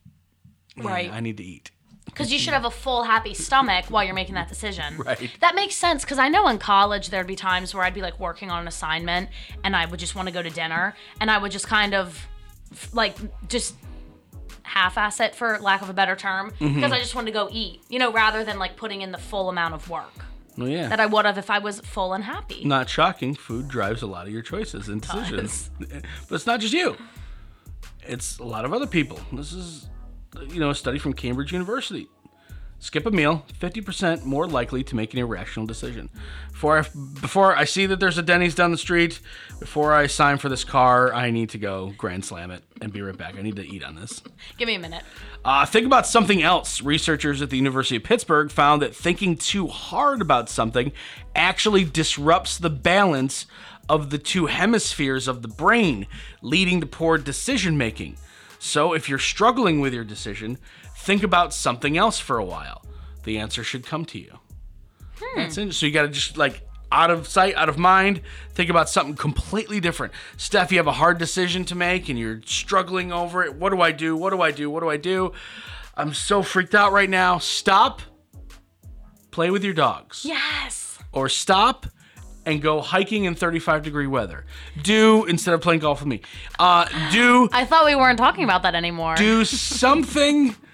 Yeah, 0.76 0.84
Right. 0.86 1.12
I 1.12 1.20
need 1.20 1.36
to 1.38 1.42
eat. 1.44 1.70
Because 2.06 2.32
you 2.32 2.38
should 2.40 2.54
have 2.54 2.64
a 2.64 2.70
full, 2.72 3.04
happy 3.04 3.34
stomach 3.34 3.84
while 3.86 4.02
you're 4.02 4.14
making 4.14 4.34
that 4.34 4.48
decision. 4.48 4.96
Right. 4.98 5.30
That 5.40 5.54
makes 5.54 5.76
sense. 5.76 6.02
Because 6.04 6.18
I 6.18 6.28
know 6.28 6.48
in 6.48 6.58
college 6.58 7.10
there'd 7.10 7.26
be 7.26 7.36
times 7.36 7.72
where 7.72 7.84
I'd 7.84 7.94
be 7.94 8.00
like 8.02 8.18
working 8.18 8.50
on 8.50 8.62
an 8.62 8.68
assignment 8.68 9.28
and 9.62 9.76
I 9.76 9.86
would 9.86 10.00
just 10.00 10.16
want 10.16 10.26
to 10.26 10.32
go 10.34 10.42
to 10.42 10.50
dinner 10.50 10.96
and 11.20 11.30
I 11.30 11.38
would 11.38 11.52
just 11.52 11.68
kind 11.68 11.94
of 11.94 12.26
like 12.92 13.16
just 13.48 13.76
half-ass 14.70 15.20
it 15.20 15.34
for 15.34 15.58
lack 15.58 15.82
of 15.82 15.90
a 15.90 15.92
better 15.92 16.16
term 16.16 16.50
Mm-hmm. 16.52 16.74
because 16.76 16.92
I 16.92 16.98
just 16.98 17.14
wanted 17.14 17.26
to 17.26 17.32
go 17.32 17.48
eat, 17.50 17.82
you 17.88 17.98
know, 17.98 18.12
rather 18.12 18.44
than 18.44 18.58
like 18.58 18.76
putting 18.76 19.02
in 19.02 19.10
the 19.12 19.18
full 19.18 19.48
amount 19.48 19.74
of 19.74 19.88
work 19.90 20.12
Well, 20.56 20.68
yeah. 20.68 20.88
that 20.88 21.00
I 21.00 21.06
would 21.06 21.24
have 21.24 21.38
if 21.38 21.50
I 21.50 21.58
was 21.58 21.80
full 21.80 22.12
and 22.14 22.22
happy. 22.24 22.64
not 22.64 22.88
shocking. 22.88 23.34
Food 23.34 23.68
drives 23.68 24.02
a 24.02 24.06
lot 24.06 24.26
of 24.26 24.32
your 24.32 24.42
choices 24.42 24.88
and 24.88 25.00
decisions. 25.02 25.70
But 26.28 26.34
it's 26.36 26.46
not 26.46 26.60
just 26.60 26.72
you. 26.72 26.96
It's 28.06 28.38
a 28.38 28.44
lot 28.44 28.64
of 28.64 28.72
other 28.72 28.86
people. 28.86 29.20
This 29.32 29.52
is, 29.52 29.88
you 30.48 30.60
know, 30.60 30.70
a 30.70 30.74
study 30.74 30.98
from 30.98 31.12
Cambridge 31.12 31.52
University. 31.52 32.08
Skip 32.82 33.04
a 33.04 33.10
meal, 33.10 33.44
50% 33.60 34.24
more 34.24 34.46
likely 34.46 34.82
to 34.84 34.96
make 34.96 35.12
an 35.12 35.18
irrational 35.18 35.66
decision. 35.66 36.08
Before 36.50 36.78
I, 36.78 36.82
before 37.20 37.54
I 37.54 37.64
see 37.64 37.84
that 37.84 38.00
there's 38.00 38.16
a 38.16 38.22
Denny's 38.22 38.54
down 38.54 38.70
the 38.70 38.78
street, 38.78 39.20
before 39.58 39.92
I 39.92 40.06
sign 40.06 40.38
for 40.38 40.48
this 40.48 40.64
car, 40.64 41.12
I 41.12 41.30
need 41.30 41.50
to 41.50 41.58
go 41.58 41.92
grand 41.98 42.24
slam 42.24 42.50
it 42.50 42.62
and 42.80 42.90
be 42.90 43.02
right 43.02 43.16
back. 43.16 43.36
I 43.36 43.42
need 43.42 43.56
to 43.56 43.66
eat 43.66 43.84
on 43.84 43.96
this. 43.96 44.22
Give 44.56 44.66
me 44.66 44.76
a 44.76 44.78
minute. 44.78 45.02
Uh, 45.44 45.66
think 45.66 45.84
about 45.84 46.06
something 46.06 46.42
else. 46.42 46.80
Researchers 46.80 47.42
at 47.42 47.50
the 47.50 47.58
University 47.58 47.96
of 47.96 48.02
Pittsburgh 48.02 48.50
found 48.50 48.80
that 48.80 48.96
thinking 48.96 49.36
too 49.36 49.66
hard 49.66 50.22
about 50.22 50.48
something 50.48 50.90
actually 51.36 51.84
disrupts 51.84 52.56
the 52.56 52.70
balance 52.70 53.44
of 53.90 54.08
the 54.08 54.18
two 54.18 54.46
hemispheres 54.46 55.28
of 55.28 55.42
the 55.42 55.48
brain, 55.48 56.06
leading 56.40 56.80
to 56.80 56.86
poor 56.86 57.18
decision 57.18 57.76
making. 57.76 58.16
So, 58.58 58.92
if 58.92 59.08
you're 59.08 59.18
struggling 59.18 59.80
with 59.80 59.94
your 59.94 60.04
decision, 60.04 60.58
think 61.00 61.22
about 61.22 61.52
something 61.54 61.96
else 61.98 62.18
for 62.18 62.38
a 62.38 62.44
while. 62.44 62.84
The 63.24 63.38
answer 63.38 63.62
should 63.64 63.84
come 63.86 64.04
to 64.06 64.18
you. 64.18 64.38
That's 65.36 65.58
it. 65.58 65.72
So, 65.74 65.86
you 65.86 65.92
got 65.92 66.02
to 66.02 66.08
just 66.08 66.36
like 66.36 66.62
out 66.92 67.10
of 67.10 67.28
sight, 67.28 67.54
out 67.54 67.68
of 67.68 67.78
mind, 67.78 68.20
think 68.52 68.68
about 68.70 68.88
something 68.88 69.14
completely 69.14 69.78
different. 69.80 70.12
Steph, 70.36 70.72
you 70.72 70.78
have 70.78 70.86
a 70.86 70.92
hard 70.92 71.18
decision 71.18 71.64
to 71.66 71.74
make 71.74 72.08
and 72.08 72.18
you're 72.18 72.40
struggling 72.44 73.12
over 73.12 73.44
it. 73.44 73.54
What 73.54 73.70
do 73.70 73.80
I 73.80 73.92
do? 73.92 74.16
What 74.16 74.30
do 74.30 74.40
I 74.40 74.50
do? 74.50 74.70
What 74.70 74.80
do 74.80 74.88
I 74.90 74.96
do? 74.96 75.32
I'm 75.96 76.14
so 76.14 76.42
freaked 76.42 76.74
out 76.74 76.92
right 76.92 77.08
now. 77.10 77.38
Stop, 77.38 78.00
play 79.30 79.50
with 79.50 79.62
your 79.62 79.74
dogs, 79.74 80.24
Yes. 80.24 80.98
or 81.12 81.28
stop 81.28 81.86
and 82.46 82.60
go 82.62 82.80
hiking 82.80 83.24
in 83.24 83.34
35 83.34 83.82
degree 83.82 84.06
weather. 84.06 84.44
Do 84.82 85.26
instead 85.26 85.52
of 85.54 85.60
playing 85.60 85.80
golf 85.80 86.00
with 86.00 86.08
me. 86.08 86.22
Uh, 86.58 86.86
do 87.12 87.48
I 87.52 87.66
thought 87.66 87.84
we 87.84 87.94
weren't 87.94 88.18
talking 88.18 88.44
about 88.44 88.62
that 88.62 88.74
anymore. 88.74 89.14
do 89.16 89.44
something 89.44 90.56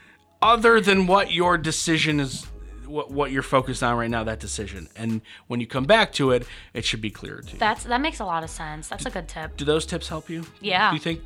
other 0.47 0.81
than 0.81 1.07
what 1.07 1.33
your 1.33 1.59
decision 1.59 2.21
is 2.21 2.47
what, 2.87 3.11
what 3.11 3.33
you're 3.33 3.43
focused 3.43 3.83
on 3.83 3.97
right 3.97 4.09
now 4.11 4.23
that 4.23 4.39
decision 4.39 4.89
and 4.95 5.21
when 5.49 5.59
you 5.61 5.67
come 5.67 5.85
back 5.85 6.13
to 6.13 6.31
it 6.31 6.47
it 6.73 6.85
should 6.85 7.01
be 7.01 7.11
clearer 7.11 7.41
to 7.43 7.53
you 7.53 7.59
That's 7.59 7.83
that 7.85 8.01
makes 8.01 8.21
a 8.21 8.25
lot 8.25 8.45
of 8.45 8.51
sense. 8.51 8.87
That's 8.89 9.07
a 9.07 9.11
good 9.11 9.27
tip. 9.29 9.57
do 9.57 9.65
those 9.65 9.85
tips 9.85 10.09
help 10.09 10.31
you 10.31 10.45
Yeah. 10.61 10.91
do 10.91 10.97
you 10.97 11.03
think 11.03 11.21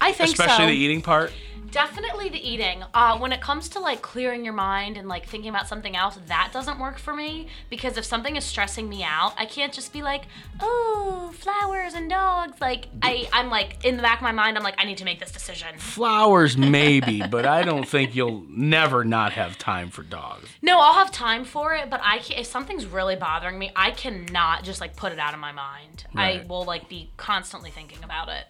I 0.00 0.12
think 0.12 0.30
especially 0.30 0.64
so. 0.64 0.66
the 0.66 0.76
eating 0.76 1.02
part 1.02 1.32
Definitely 1.74 2.28
the 2.28 2.38
eating. 2.38 2.84
Uh, 2.94 3.18
when 3.18 3.32
it 3.32 3.40
comes 3.40 3.68
to 3.70 3.80
like 3.80 4.00
clearing 4.00 4.44
your 4.44 4.54
mind 4.54 4.96
and 4.96 5.08
like 5.08 5.26
thinking 5.26 5.50
about 5.50 5.66
something 5.66 5.96
else, 5.96 6.16
that 6.28 6.50
doesn't 6.52 6.78
work 6.78 6.98
for 6.98 7.12
me 7.12 7.48
because 7.68 7.96
if 7.96 8.04
something 8.04 8.36
is 8.36 8.44
stressing 8.44 8.88
me 8.88 9.02
out, 9.02 9.34
I 9.36 9.44
can't 9.44 9.72
just 9.72 9.92
be 9.92 10.00
like, 10.00 10.22
oh, 10.60 11.32
flowers 11.34 11.94
and 11.94 12.08
dogs. 12.08 12.60
Like 12.60 12.86
I, 13.02 13.28
I'm 13.32 13.50
like 13.50 13.84
in 13.84 13.96
the 13.96 14.02
back 14.02 14.18
of 14.18 14.22
my 14.22 14.30
mind, 14.30 14.56
I'm 14.56 14.62
like, 14.62 14.76
I 14.78 14.84
need 14.84 14.98
to 14.98 15.04
make 15.04 15.18
this 15.18 15.32
decision. 15.32 15.66
flowers 15.78 16.56
maybe 16.56 17.22
but 17.30 17.46
i 17.46 17.62
don't 17.62 17.86
think 17.86 18.14
you'll 18.14 18.44
never 18.48 19.04
not 19.04 19.32
have 19.32 19.58
time 19.58 19.90
for 19.90 20.02
dogs 20.02 20.48
No, 20.62 20.78
I'll 20.80 20.94
have 20.94 21.10
time 21.10 21.44
for 21.44 21.74
it, 21.74 21.90
but 21.90 22.00
I 22.02 22.18
can't, 22.18 22.40
if 22.40 22.46
something's 22.46 22.86
really 22.86 23.16
bothering 23.16 23.58
me, 23.58 23.72
I 23.74 23.90
cannot 23.90 24.62
just 24.62 24.80
like 24.80 24.94
put 24.96 25.12
it 25.12 25.18
out 25.18 25.34
of 25.34 25.40
my 25.40 25.52
mind. 25.52 26.04
I 26.14 26.44
will 26.48 26.64
like 26.64 26.88
be 26.88 27.10
constantly 27.16 27.70
thinking 27.70 28.02
about 28.04 28.28
it. 28.28 28.44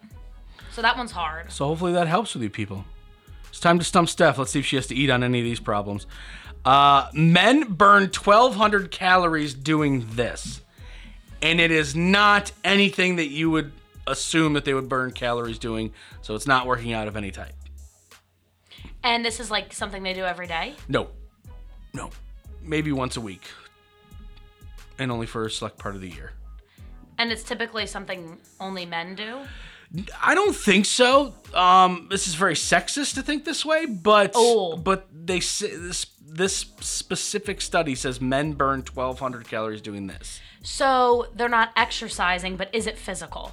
So 0.74 0.82
that 0.82 0.96
one's 0.96 1.12
hard. 1.12 1.52
so 1.52 1.66
hopefully 1.66 1.92
that 1.92 2.08
helps 2.08 2.34
with 2.34 2.42
you 2.42 2.50
people. 2.50 2.84
It's 3.48 3.60
time 3.60 3.78
to 3.78 3.84
stump 3.84 4.08
steph. 4.08 4.38
Let's 4.38 4.50
see 4.50 4.58
if 4.58 4.66
she 4.66 4.74
has 4.74 4.88
to 4.88 4.94
eat 4.96 5.08
on 5.08 5.22
any 5.22 5.38
of 5.38 5.44
these 5.44 5.60
problems. 5.60 6.06
Uh, 6.64 7.08
men 7.12 7.62
burn 7.72 8.04
1200 8.04 8.90
calories 8.90 9.54
doing 9.54 10.06
this 10.12 10.60
and 11.42 11.60
it 11.60 11.70
is 11.70 11.94
not 11.94 12.50
anything 12.64 13.16
that 13.16 13.28
you 13.28 13.50
would 13.50 13.70
assume 14.06 14.54
that 14.54 14.64
they 14.64 14.74
would 14.74 14.88
burn 14.88 15.12
calories 15.12 15.58
doing 15.58 15.92
so 16.22 16.34
it's 16.34 16.46
not 16.46 16.66
working 16.66 16.92
out 16.92 17.06
of 17.06 17.16
any 17.16 17.30
type. 17.30 17.54
And 19.04 19.24
this 19.24 19.38
is 19.38 19.50
like 19.50 19.72
something 19.72 20.02
they 20.02 20.14
do 20.14 20.24
every 20.24 20.46
day. 20.46 20.74
no. 20.88 21.08
No. 21.92 22.10
Maybe 22.60 22.90
once 22.90 23.16
a 23.16 23.20
week. 23.20 23.42
And 24.98 25.12
only 25.12 25.26
for 25.26 25.44
a 25.44 25.50
select 25.50 25.78
part 25.78 25.94
of 25.94 26.00
the 26.00 26.08
year. 26.08 26.32
And 27.18 27.30
it's 27.30 27.44
typically 27.44 27.86
something 27.86 28.38
only 28.58 28.86
men 28.86 29.14
do. 29.14 29.38
I 30.22 30.34
don't 30.34 30.54
think 30.56 30.86
so. 30.86 31.34
Um, 31.54 32.08
this 32.10 32.26
is 32.26 32.34
very 32.34 32.54
sexist 32.54 33.14
to 33.14 33.22
think 33.22 33.44
this 33.44 33.64
way, 33.64 33.86
but 33.86 34.32
Oh. 34.34 34.76
but 34.76 35.06
they 35.12 35.40
say 35.40 35.74
this 35.76 36.06
this 36.26 36.66
specific 36.80 37.60
study 37.60 37.94
says 37.94 38.20
men 38.20 38.54
burn 38.54 38.82
1,200 38.92 39.46
calories 39.46 39.80
doing 39.80 40.08
this. 40.08 40.40
So 40.62 41.28
they're 41.36 41.48
not 41.48 41.70
exercising, 41.76 42.56
but 42.56 42.68
is 42.74 42.86
it 42.88 42.98
physical? 42.98 43.52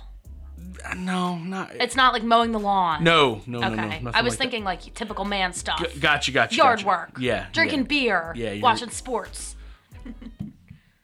No, 0.98 1.38
not 1.38 1.72
It's 1.76 1.96
not 1.96 2.12
like 2.14 2.24
mowing 2.24 2.54
the 2.54 2.60
lawn. 2.60 3.04
no, 3.04 3.42
no, 3.46 3.60
no, 3.60 3.68
Okay. 3.68 3.76
no. 3.76 3.82
nothing 3.84 4.08
I 4.16 4.22
was 4.22 4.34
like 4.34 4.38
that. 4.38 4.38
thinking 4.40 4.64
like 4.64 4.94
typical 4.96 5.26
man 5.26 5.54
stuff. 5.54 5.84
Gotcha, 6.00 6.32
gotcha. 6.32 6.56
Yard 6.56 6.78
gotcha. 6.80 6.88
work. 6.88 7.12
Yeah, 7.20 7.46
Drinking 7.52 7.82
yeah. 7.82 7.86
beer. 7.86 8.34
Yeah, 8.36 8.60
Watching 8.62 8.90
sports. 8.90 9.56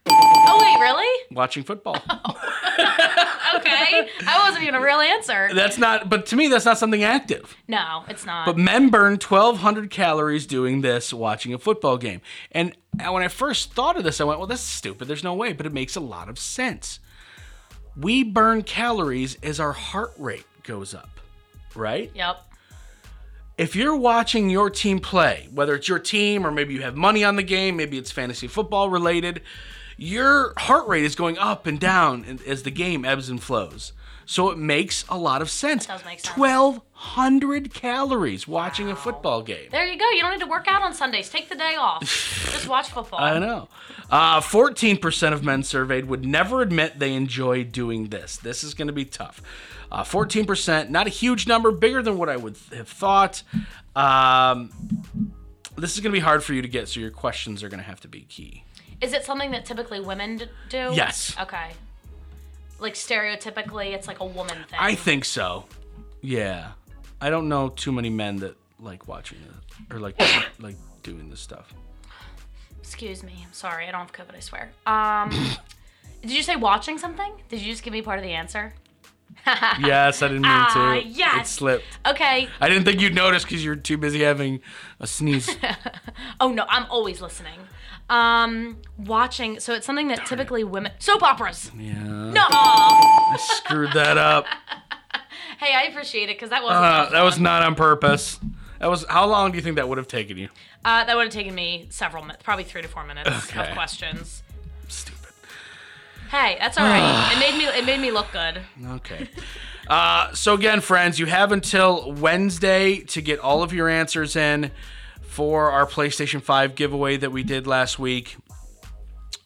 oh 0.09 0.59
wait, 0.61 0.79
really? 0.81 1.23
watching 1.31 1.63
football. 1.63 1.97
Oh. 2.09 2.33
Okay. 3.55 4.07
that 4.21 4.43
wasn't 4.45 4.63
even 4.63 4.75
a 4.75 4.81
real 4.81 4.99
answer. 4.99 5.49
that's 5.53 5.77
not. 5.77 6.09
But 6.09 6.27
to 6.27 6.35
me, 6.35 6.47
that's 6.47 6.65
not 6.65 6.77
something 6.77 7.03
active. 7.03 7.55
No, 7.67 8.03
it's 8.07 8.25
not. 8.25 8.45
But 8.45 8.57
men 8.57 8.89
burn 8.89 9.13
1,200 9.13 9.89
calories 9.89 10.45
doing 10.45 10.81
this 10.81 11.13
watching 11.13 11.53
a 11.53 11.57
football 11.57 11.97
game. 11.97 12.21
And 12.51 12.75
uh, 12.99 13.11
when 13.11 13.23
I 13.23 13.29
first 13.29 13.73
thought 13.73 13.97
of 13.97 14.03
this, 14.03 14.19
I 14.21 14.25
went, 14.25 14.39
well, 14.39 14.47
that's 14.47 14.61
stupid. 14.61 15.07
There's 15.07 15.23
no 15.23 15.33
way. 15.33 15.53
But 15.53 15.65
it 15.65 15.73
makes 15.73 15.95
a 15.95 16.01
lot 16.01 16.29
of 16.29 16.37
sense. 16.37 16.99
We 17.95 18.23
burn 18.23 18.63
calories 18.63 19.37
as 19.41 19.59
our 19.59 19.73
heart 19.73 20.11
rate 20.17 20.45
goes 20.63 20.93
up, 20.93 21.09
right? 21.73 22.11
yep. 22.13 22.41
If 23.57 23.75
you're 23.75 23.95
watching 23.95 24.49
your 24.51 24.69
team 24.69 24.99
play, 24.99 25.47
whether 25.51 25.73
it's 25.73 25.87
your 25.87 25.99
team 25.99 26.45
or 26.45 26.51
maybe 26.51 26.75
you 26.75 26.83
have 26.83 26.95
money 26.95 27.23
on 27.23 27.37
the 27.37 27.43
game, 27.43 27.75
maybe 27.77 27.97
it's 27.97 28.11
fantasy 28.11 28.47
football 28.47 28.89
related, 28.89 29.41
your 29.97 30.53
heart 30.57 30.87
rate 30.87 31.03
is 31.03 31.15
going 31.15 31.37
up 31.37 31.65
and 31.65 31.79
down 31.79 32.39
as 32.45 32.63
the 32.63 32.71
game 32.71 33.03
ebbs 33.03 33.29
and 33.29 33.41
flows. 33.41 33.93
So 34.29 34.49
it 34.49 34.57
makes 34.57 35.05
a 35.07 35.17
lot 35.17 35.41
of 35.41 35.49
sense. 35.49 35.85
does 35.85 36.03
make 36.03 36.19
sense. 36.19 36.37
1,200 36.37 37.73
calories 37.73 38.45
watching 38.45 38.89
a 38.89 38.95
football 38.95 39.41
game. 39.41 39.69
There 39.71 39.85
you 39.85 39.97
go. 39.97 40.09
You 40.11 40.19
don't 40.19 40.33
need 40.33 40.41
to 40.41 40.49
work 40.49 40.67
out 40.67 40.81
on 40.81 40.93
Sundays. 40.93 41.29
Take 41.29 41.47
the 41.47 41.55
day 41.55 41.75
off. 41.79 42.01
Just 42.51 42.67
watch 42.67 42.89
football. 42.89 43.21
I 43.21 43.39
know. 43.39 43.69
Uh, 44.11 44.41
14% 44.41 45.31
of 45.31 45.45
men 45.45 45.63
surveyed 45.63 46.05
would 46.05 46.25
never 46.25 46.61
admit 46.61 46.99
they 46.99 47.13
enjoy 47.13 47.63
doing 47.63 48.09
this. 48.09 48.35
This 48.35 48.65
is 48.65 48.73
going 48.73 48.87
to 48.87 48.93
be 48.93 49.05
tough. 49.05 49.41
Uh, 49.89 50.03
14%, 50.03 50.89
not 50.89 51.07
a 51.07 51.09
huge 51.09 51.47
number, 51.47 51.71
bigger 51.71 52.01
than 52.01 52.17
what 52.17 52.27
I 52.27 52.35
would 52.35 52.57
have 52.75 52.89
thought. 52.89 53.43
Um, 53.95 54.71
this 55.77 55.95
is 55.95 56.01
going 56.01 56.11
to 56.11 56.17
be 56.17 56.19
hard 56.19 56.43
for 56.43 56.53
you 56.53 56.61
to 56.61 56.67
get, 56.67 56.89
so 56.89 56.99
your 56.99 57.11
questions 57.11 57.63
are 57.63 57.69
going 57.69 57.79
to 57.79 57.85
have 57.85 58.01
to 58.01 58.09
be 58.09 58.21
key. 58.21 58.65
Is 59.01 59.13
it 59.13 59.23
something 59.23 59.51
that 59.51 59.65
typically 59.65 59.99
women 59.99 60.37
d- 60.37 60.45
do? 60.69 60.91
Yes. 60.93 61.35
Okay. 61.39 61.71
Like 62.79 62.93
stereotypically, 62.93 63.93
it's 63.93 64.07
like 64.07 64.19
a 64.19 64.25
woman 64.25 64.57
thing. 64.69 64.79
I 64.79 64.95
think 64.95 65.25
so. 65.25 65.65
Yeah. 66.21 66.71
I 67.21 67.29
don't 67.29 67.49
know 67.49 67.69
too 67.69 67.91
many 67.91 68.09
men 68.09 68.37
that 68.37 68.55
like 68.79 69.07
watching 69.07 69.39
it 69.39 69.93
or 69.93 69.99
like 69.99 70.19
like 70.59 70.75
doing 71.03 71.29
this 71.29 71.39
stuff. 71.39 71.73
Excuse 72.79 73.23
me. 73.23 73.33
I'm 73.45 73.53
sorry. 73.53 73.87
I 73.87 73.91
don't 73.91 74.01
have 74.01 74.13
COVID. 74.13 74.35
I 74.35 74.39
swear. 74.39 74.71
Um, 74.85 75.29
did 76.21 76.31
you 76.31 76.41
say 76.43 76.55
watching 76.55 76.97
something? 76.97 77.33
Did 77.49 77.61
you 77.61 77.71
just 77.71 77.83
give 77.83 77.93
me 77.93 78.01
part 78.01 78.17
of 78.19 78.23
the 78.23 78.31
answer? 78.31 78.73
Yes, 79.79 80.21
I 80.21 80.27
didn't 80.27 80.43
mean 80.43 80.51
Ah, 80.53 80.99
to. 81.01 81.39
It 81.39 81.47
slipped. 81.47 81.85
Okay. 82.05 82.49
I 82.59 82.69
didn't 82.69 82.83
think 82.85 82.99
you'd 83.01 83.15
notice 83.15 83.43
because 83.43 83.63
you're 83.63 83.75
too 83.75 83.97
busy 83.97 84.21
having 84.21 84.61
a 84.99 85.07
sneeze. 85.07 85.55
Oh 86.39 86.51
no, 86.51 86.65
I'm 86.69 86.85
always 86.89 87.21
listening. 87.21 87.59
Um, 88.09 88.77
watching. 88.97 89.59
So 89.59 89.73
it's 89.73 89.85
something 89.85 90.07
that 90.09 90.25
typically 90.25 90.63
women 90.63 90.91
soap 90.99 91.23
operas. 91.23 91.71
yeah. 91.77 91.93
No. 92.03 92.43
I 92.49 93.35
screwed 93.39 93.91
that 93.93 94.17
up. 94.17 94.45
Hey, 95.59 95.73
I 95.73 95.83
appreciate 95.85 96.29
it 96.29 96.35
because 96.37 96.51
that 96.51 96.61
wasn't. 96.61 96.85
Uh, 96.85 97.03
that 97.05 97.11
that 97.13 97.23
was 97.23 97.39
not 97.39 97.63
on 97.63 97.73
purpose. 97.73 98.39
That 98.79 98.91
was. 98.91 99.03
How 99.09 99.25
long 99.25 99.49
do 99.51 99.57
you 99.57 99.63
think 99.63 99.77
that 99.77 99.89
would 99.89 99.97
have 99.97 100.07
taken 100.07 100.37
you? 100.37 100.49
Uh, 100.85 101.03
that 101.03 101.15
would 101.15 101.23
have 101.23 101.33
taken 101.33 101.55
me 101.55 101.87
several 101.89 102.21
minutes, 102.21 102.43
probably 102.43 102.63
three 102.63 102.83
to 102.83 102.87
four 102.87 103.03
minutes 103.03 103.27
Okay. 103.49 103.67
of 103.67 103.73
questions. 103.73 104.43
Hey, 106.29 106.57
that's 106.59 106.77
all 106.77 106.85
right. 106.85 107.31
it 107.35 107.39
made 107.39 107.57
me. 107.57 107.65
It 107.65 107.85
made 107.85 107.99
me 107.99 108.11
look 108.11 108.31
good. 108.31 108.61
Okay. 108.85 109.29
Uh, 109.87 110.33
so 110.33 110.53
again, 110.53 110.81
friends, 110.81 111.17
you 111.17 111.25
have 111.27 111.51
until 111.51 112.11
Wednesday 112.11 112.99
to 112.99 113.21
get 113.21 113.39
all 113.39 113.63
of 113.63 113.71
your 113.71 113.87
answers 113.87 114.35
in 114.35 114.71
for 115.21 115.71
our 115.71 115.85
PlayStation 115.85 116.41
5 116.41 116.75
giveaway 116.75 117.15
that 117.17 117.31
we 117.31 117.43
did 117.43 117.67
last 117.67 117.97
week. 117.97 118.35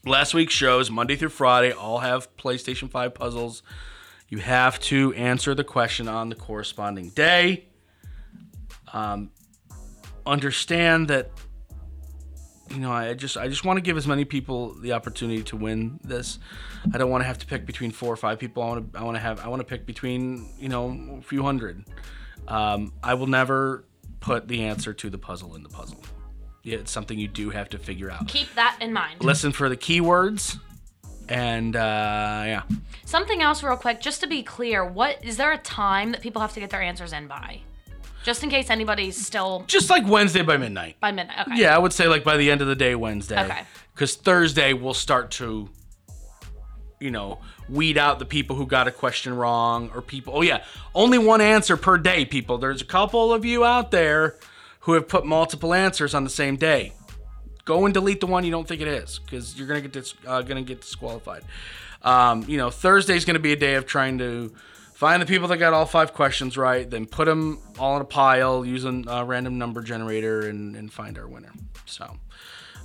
Last 0.03 0.33
week's 0.33 0.53
shows, 0.53 0.89
Monday 0.89 1.15
through 1.15 1.29
Friday, 1.29 1.71
all 1.71 1.99
have 1.99 2.35
PlayStation 2.37 2.89
5 2.89 3.13
puzzles. 3.13 3.61
You 4.29 4.39
have 4.39 4.79
to 4.81 5.13
answer 5.13 5.53
the 5.53 5.63
question 5.63 6.07
on 6.07 6.29
the 6.29 6.35
corresponding 6.35 7.09
day. 7.09 7.65
Um, 8.93 9.29
understand 10.25 11.09
that 11.09 11.29
you 12.73 12.79
know, 12.79 12.91
I 12.91 13.13
just 13.13 13.37
I 13.37 13.47
just 13.47 13.65
want 13.65 13.77
to 13.77 13.81
give 13.81 13.97
as 13.97 14.07
many 14.07 14.25
people 14.25 14.73
the 14.75 14.93
opportunity 14.93 15.43
to 15.43 15.57
win 15.57 15.99
this. 16.03 16.39
I 16.93 16.97
don't 16.97 17.09
want 17.09 17.21
to 17.21 17.27
have 17.27 17.37
to 17.39 17.45
pick 17.45 17.65
between 17.65 17.91
four 17.91 18.11
or 18.11 18.17
five 18.17 18.39
people. 18.39 18.63
I 18.63 18.67
want 18.67 18.93
to 18.93 18.99
I 18.99 19.03
want 19.03 19.15
to 19.15 19.21
have 19.21 19.39
I 19.39 19.47
want 19.47 19.59
to 19.59 19.65
pick 19.65 19.85
between 19.85 20.49
you 20.57 20.69
know 20.69 21.17
a 21.19 21.21
few 21.21 21.43
hundred. 21.43 21.83
Um, 22.47 22.93
I 23.03 23.13
will 23.13 23.27
never 23.27 23.85
put 24.19 24.47
the 24.47 24.63
answer 24.63 24.93
to 24.93 25.09
the 25.09 25.17
puzzle 25.17 25.55
in 25.55 25.63
the 25.63 25.69
puzzle. 25.69 26.01
Yeah, 26.63 26.77
it's 26.77 26.91
something 26.91 27.17
you 27.17 27.27
do 27.27 27.49
have 27.49 27.69
to 27.69 27.79
figure 27.79 28.11
out. 28.11 28.27
Keep 28.27 28.53
that 28.55 28.77
in 28.81 28.93
mind. 28.93 29.23
Listen 29.23 29.51
for 29.51 29.67
the 29.67 29.77
keywords, 29.77 30.59
and 31.27 31.75
uh, 31.75 32.43
yeah, 32.45 32.63
Something 33.11 33.41
else, 33.41 33.61
real 33.61 33.75
quick, 33.75 33.99
just 33.99 34.21
to 34.21 34.27
be 34.27 34.41
clear. 34.41 34.85
What 34.85 35.21
is 35.21 35.35
there 35.35 35.51
a 35.51 35.57
time 35.57 36.13
that 36.13 36.21
people 36.21 36.41
have 36.41 36.53
to 36.53 36.61
get 36.61 36.69
their 36.69 36.81
answers 36.81 37.11
in 37.11 37.27
by? 37.27 37.59
Just 38.23 38.43
in 38.43 38.49
case 38.49 38.69
anybody's 38.69 39.17
still 39.17 39.63
just 39.67 39.89
like 39.89 40.05
Wednesday 40.07 40.43
by 40.43 40.57
midnight. 40.57 40.99
by 40.99 41.11
midnight. 41.11 41.47
Okay. 41.47 41.61
Yeah, 41.61 41.75
I 41.75 41.79
would 41.79 41.93
say 41.93 42.07
like 42.07 42.23
by 42.23 42.37
the 42.37 42.51
end 42.51 42.61
of 42.61 42.67
the 42.67 42.75
day 42.75 42.95
Wednesday. 42.95 43.43
Okay. 43.43 43.61
Because 43.93 44.15
Thursday 44.15 44.73
we'll 44.73 44.93
start 44.93 45.31
to, 45.31 45.69
you 46.99 47.11
know, 47.11 47.39
weed 47.67 47.97
out 47.97 48.19
the 48.19 48.25
people 48.25 48.55
who 48.55 48.65
got 48.65 48.87
a 48.87 48.91
question 48.91 49.33
wrong 49.35 49.89
or 49.95 50.01
people. 50.01 50.33
Oh 50.37 50.41
yeah, 50.41 50.63
only 50.93 51.17
one 51.17 51.41
answer 51.41 51.77
per 51.77 51.97
day, 51.97 52.25
people. 52.25 52.57
There's 52.57 52.81
a 52.81 52.85
couple 52.85 53.33
of 53.33 53.43
you 53.45 53.65
out 53.65 53.91
there 53.91 54.37
who 54.81 54.93
have 54.93 55.07
put 55.07 55.25
multiple 55.25 55.73
answers 55.73 56.13
on 56.13 56.23
the 56.23 56.29
same 56.29 56.55
day. 56.57 56.93
Go 57.65 57.85
and 57.85 57.93
delete 57.93 58.19
the 58.19 58.27
one 58.27 58.43
you 58.43 58.51
don't 58.51 58.67
think 58.67 58.81
it 58.81 58.87
is, 58.87 59.19
because 59.19 59.57
you're 59.57 59.67
gonna 59.67 59.81
get 59.81 59.93
dis- 59.93 60.15
uh, 60.25 60.41
gonna 60.41 60.63
get 60.63 60.81
disqualified. 60.81 61.43
Um, 62.01 62.43
you 62.47 62.57
know, 62.57 62.69
Thursday's 62.71 63.25
gonna 63.25 63.39
be 63.39 63.53
a 63.53 63.55
day 63.55 63.75
of 63.75 63.85
trying 63.85 64.17
to 64.17 64.53
find 65.01 65.19
the 65.19 65.25
people 65.25 65.47
that 65.47 65.57
got 65.57 65.73
all 65.73 65.87
five 65.87 66.13
questions 66.13 66.55
right, 66.55 66.87
then 66.87 67.07
put 67.07 67.25
them 67.25 67.59
all 67.79 67.95
in 67.95 68.03
a 68.03 68.05
pile 68.05 68.63
using 68.63 69.03
a 69.07 69.25
random 69.25 69.57
number 69.57 69.81
generator 69.81 70.41
and, 70.41 70.75
and 70.75 70.93
find 70.93 71.17
our 71.17 71.27
winner. 71.27 71.51
So, 71.87 72.17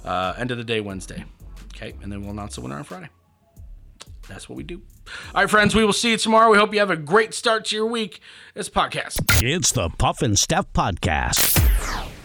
uh, 0.03 0.33
end 0.39 0.51
of 0.51 0.57
the 0.57 0.65
day 0.65 0.81
Wednesday, 0.81 1.27
okay, 1.75 1.93
and 2.03 2.11
then 2.11 2.23
we'll 2.23 2.31
announce 2.31 2.55
the 2.55 2.63
winner 2.63 2.77
on 2.77 2.85
Friday. 2.85 3.11
That's 4.29 4.49
what 4.49 4.57
we 4.57 4.63
do. 4.63 4.81
All 5.35 5.43
right, 5.43 5.51
friends, 5.51 5.75
we 5.75 5.85
will 5.85 5.93
see 5.93 6.13
you 6.13 6.17
tomorrow. 6.17 6.51
We 6.51 6.57
hope 6.57 6.73
you 6.73 6.81
have 6.81 6.91
a 6.91 6.97
great 6.97 7.35
start 7.35 7.67
to 7.67 7.77
your 7.77 7.87
week. 7.87 8.21
It's 8.55 8.71
podcast. 8.71 9.43
It's 9.43 9.73
the 9.73 9.91
Puff 9.91 10.23
and 10.23 10.39
Steph 10.39 10.73
Podcast. 10.73 12.16